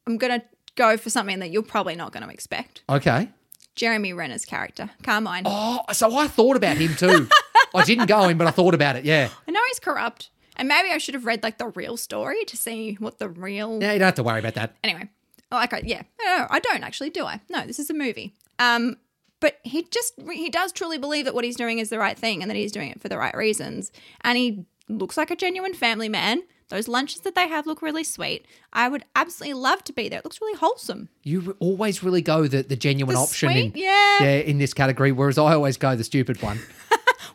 [0.07, 2.82] I'm going to go for something that you're probably not going to expect.
[2.88, 3.28] Okay.
[3.74, 5.44] Jeremy Renner's character, Carmine.
[5.46, 7.28] Oh, so I thought about him too.
[7.74, 9.05] I didn't go in, but I thought about it.
[9.05, 9.28] Yeah.
[9.46, 10.30] I know he's corrupt.
[10.57, 13.80] And maybe I should have read like the real story to see what the real.
[13.80, 14.76] Yeah, you don't have to worry about that.
[14.84, 15.09] Anyway,
[15.51, 17.40] like, I, yeah, no, I don't actually, do I?
[17.48, 18.34] No, this is a movie.
[18.59, 18.96] Um,
[19.40, 22.42] but he just he does truly believe that what he's doing is the right thing
[22.42, 23.90] and that he's doing it for the right reasons.
[24.20, 26.42] And he looks like a genuine family man.
[26.71, 28.47] Those lunches that they have look really sweet.
[28.73, 30.21] I would absolutely love to be there.
[30.21, 31.09] It looks really wholesome.
[31.23, 34.23] You always really go the, the genuine The option sweet, in yeah.
[34.23, 36.59] yeah in this category, whereas I always go the stupid one.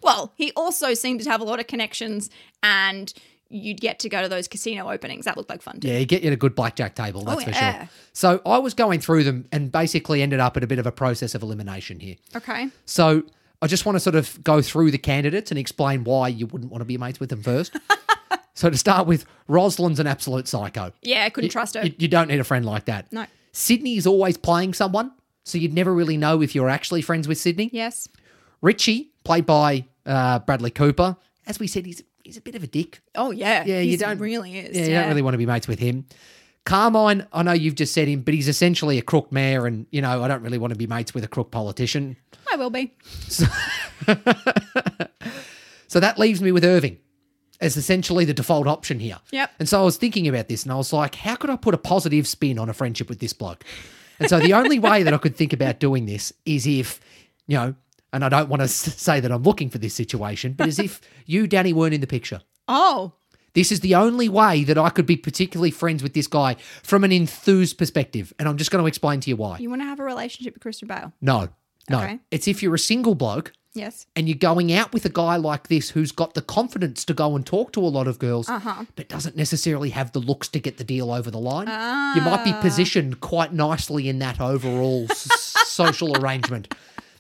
[0.02, 2.30] Well, he also seemed to have a lot of connections
[2.62, 3.12] and
[3.50, 5.26] you'd get to go to those casino openings.
[5.26, 5.88] That looked like fun too.
[5.88, 7.80] Yeah, you get you a good blackjack table, that's oh, for Oh, yeah.
[7.80, 7.90] sure.
[8.14, 10.92] So I was going through them and basically ended up at a bit of a
[10.92, 12.18] process of elimination here.
[12.36, 12.70] Okay.
[12.86, 13.24] So
[13.64, 16.72] I just want to sort of go through the candidates and explain why you wouldn't
[16.72, 17.76] want to be mates with them first.
[18.56, 20.92] so to start with, Rosalind's an absolute psycho.
[21.02, 21.86] Yeah, I couldn't trust her.
[21.86, 23.12] You, you don't need a friend like that.
[23.12, 23.26] No.
[23.52, 25.12] Sydney is always playing someone,
[25.44, 27.70] so you'd never really know if you're actually friends with Sydney.
[27.72, 28.08] yes.
[28.62, 32.68] Richie, played by uh, Bradley Cooper, as we said, he's he's a bit of a
[32.68, 33.02] dick.
[33.14, 33.64] Oh yeah.
[33.66, 34.76] Yeah, you don't really is.
[34.76, 36.06] Yeah, you don't really want to be mates with him.
[36.66, 40.02] Carmine, I know you've just said him, but he's essentially a crook mayor, and you
[40.02, 42.18] know I don't really want to be mates with a crook politician.
[42.52, 42.96] I will be.
[43.28, 43.46] So
[46.00, 46.98] that leaves me with Irving
[47.62, 49.20] as essentially the default option here.
[49.32, 49.52] Yep.
[49.60, 51.74] And so I was thinking about this and I was like, how could I put
[51.74, 53.64] a positive spin on a friendship with this bloke?
[54.20, 57.00] And so the only way that I could think about doing this is if,
[57.48, 57.76] you know,
[58.14, 61.02] and I don't want to say that I'm looking for this situation, but as if
[61.26, 62.42] you, Dani, weren't in the picture.
[62.68, 63.14] Oh,
[63.54, 67.04] This is the only way that I could be particularly friends with this guy from
[67.04, 68.34] an enthused perspective.
[68.40, 69.58] And I'm just going to explain to you why.
[69.60, 71.12] you want to have a relationship with Christian Bale?
[71.22, 71.50] No,
[71.90, 72.00] no.
[72.00, 72.20] Okay.
[72.32, 74.08] It's if you're a single bloke Yes.
[74.16, 77.36] and you're going out with a guy like this who's got the confidence to go
[77.36, 78.86] and talk to a lot of girls, uh-huh.
[78.96, 81.68] but doesn't necessarily have the looks to get the deal over the line,
[82.16, 82.62] you might be ah.
[82.62, 86.74] positioned quite nicely in that overall s- social arrangement.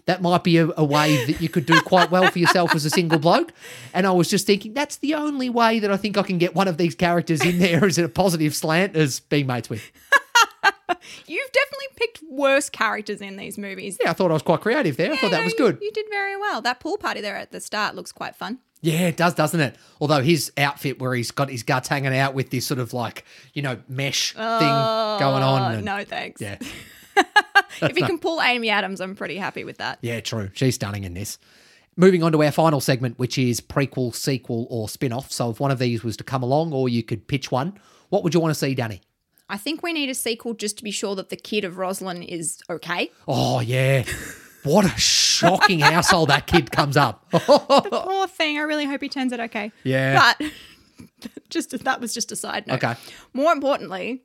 [0.05, 2.85] That might be a, a way that you could do quite well for yourself as
[2.85, 3.51] a single bloke.
[3.93, 6.53] And I was just thinking, that's the only way that I think I can get
[6.53, 9.91] one of these characters in there as a positive slant as being mates with.
[11.27, 13.97] You've definitely picked worse characters in these movies.
[14.01, 15.13] Yeah, I thought I was quite creative there.
[15.13, 15.79] I thought that was good.
[15.81, 16.61] You did very well.
[16.61, 18.59] That pool party there at the start looks quite fun.
[18.81, 19.75] Yeah, it does, doesn't it?
[19.99, 23.25] Although his outfit where he's got his guts hanging out with this sort of like,
[23.53, 25.61] you know, mesh thing oh, going on.
[25.61, 26.39] Oh, and- no thanks.
[26.39, 26.57] Yeah.
[27.81, 29.99] if you can pull Amy Adams, I'm pretty happy with that.
[30.01, 30.51] Yeah, true.
[30.53, 31.39] She's stunning in this.
[31.97, 35.31] Moving on to our final segment, which is prequel, sequel, or spin off.
[35.31, 37.79] So if one of these was to come along or you could pitch one,
[38.09, 38.99] what would you want to see, Dani?
[39.49, 42.23] I think we need a sequel just to be sure that the kid of Rosalind
[42.23, 43.11] is okay.
[43.27, 44.03] Oh, yeah.
[44.63, 47.29] What a shocking household that kid comes up.
[47.31, 48.57] the Poor thing.
[48.57, 49.71] I really hope he turns out okay.
[49.83, 50.33] Yeah.
[50.39, 50.51] But
[51.49, 52.83] just that was just a side note.
[52.83, 52.95] Okay.
[53.33, 54.23] More importantly,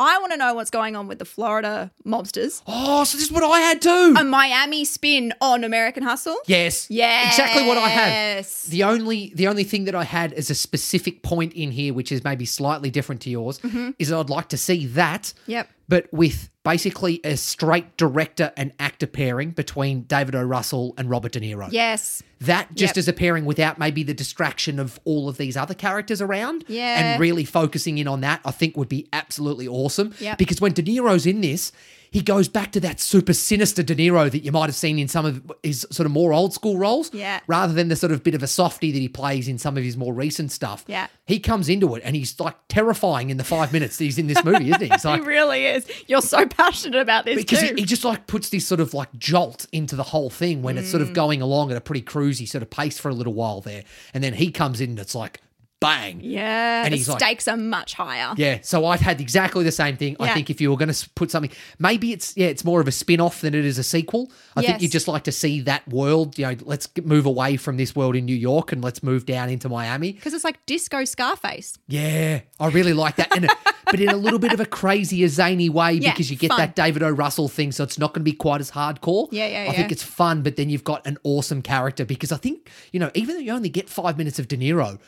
[0.00, 2.62] I want to know what's going on with the Florida mobsters.
[2.66, 4.14] Oh, so this is what I had too.
[4.18, 6.36] A Miami spin on American Hustle.
[6.46, 6.88] yes.
[6.90, 7.36] Yes.
[7.36, 8.44] Exactly what I had.
[8.68, 12.12] The only the only thing that I had as a specific point in here, which
[12.12, 13.60] is maybe slightly different to yours,
[13.98, 15.22] is I'd like to see that.
[15.22, 15.50] Mm-hmm.
[15.52, 15.68] Yep.
[15.88, 20.42] But with basically a straight director and actor pairing between David O.
[20.42, 21.68] Russell and Robert De Niro.
[21.72, 22.22] Yes.
[22.40, 22.98] That just Yep.
[22.98, 26.66] as a pairing without maybe the distraction of all of these other characters around.
[26.68, 27.12] Yeah.
[27.12, 30.12] And really focusing in on that, I think would be absolutely awesome.
[30.20, 30.36] Yep.
[30.36, 31.72] Because when De Niro's in this,
[32.10, 35.08] he goes back to that super sinister De Niro that you might have seen in
[35.08, 37.12] some of his sort of more old school roles.
[37.12, 37.40] Yeah.
[37.46, 39.84] Rather than the sort of bit of a softie that he plays in some of
[39.84, 40.84] his more recent stuff.
[40.86, 41.08] Yeah.
[41.26, 44.26] He comes into it and he's like terrifying in the five minutes that he's in
[44.26, 44.88] this movie, isn't he?
[44.88, 45.86] He's like, He really is.
[46.06, 49.12] You're so passionate about this because he, he just like puts this sort of like
[49.18, 51.08] jolt into the whole thing when it's sort Mm.
[51.08, 53.84] of going along at a pretty cruisy sort of pace for a little while there,
[54.14, 55.40] and then he comes in and it's like
[55.80, 56.20] bang.
[56.22, 56.84] yeah.
[56.84, 58.34] And the he's like- stakes are much higher.
[58.36, 60.16] Yeah, so I've had exactly the same thing.
[60.20, 62.88] I think if you were going to put something, maybe it's yeah, it's more of
[62.88, 64.30] a spin-off than it is a sequel.
[64.56, 64.82] I think Yes.
[64.82, 66.38] you just like to see that world.
[66.38, 69.48] You know, let's move away from this world in New York and let's move down
[69.50, 70.12] into Miami.
[70.12, 71.78] Because it's like disco Scarface.
[71.88, 73.48] Yeah, I really like that, and
[73.90, 76.58] but in a little bit of a crazier, zany way Yeah, because you get fun.
[76.58, 77.10] that David O.
[77.10, 79.28] Russell thing, so it's not going to be quite as hardcore.
[79.30, 82.36] Yeah, yeah, I think it's fun, but then you've got an awesome character because I
[82.36, 84.98] think you know, even though you only get five minutes of De Niro,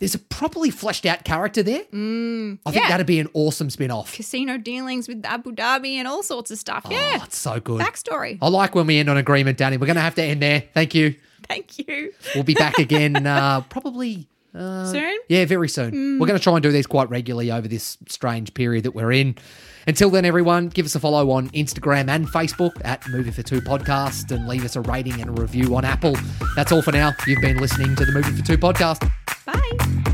[0.00, 1.84] there's a properly fleshed out character there.
[1.92, 2.90] Mm, I think yeah.
[2.90, 4.14] that'd be an awesome spin off.
[4.14, 6.86] Casino dealings with Abu Dhabi and all sorts of stuff.
[6.90, 7.18] yeah.
[7.20, 7.80] Oh, it's so good.
[7.80, 8.38] Backstory.
[8.42, 9.78] I like when we end on agreement, Dani.
[9.78, 10.64] We're going to have to end there.
[10.74, 11.14] Thank you.
[11.46, 12.12] Thank you.
[12.34, 15.18] We'll be back again uh, probably Soon?
[15.28, 16.18] Yeah, very soon.
[16.18, 19.12] We're going to try and do these quite regularly over this strange period that we're
[19.12, 19.36] in.
[19.86, 23.60] Until then, everyone, give us a follow on Instagram and Facebook at Movie for Two
[23.60, 26.16] Podcast and leave us a rating and a review on Apple.
[26.56, 27.12] That's all for now.
[27.26, 29.08] You've been listening to the Movie for Two Podcast.
[29.52, 30.09] Bye.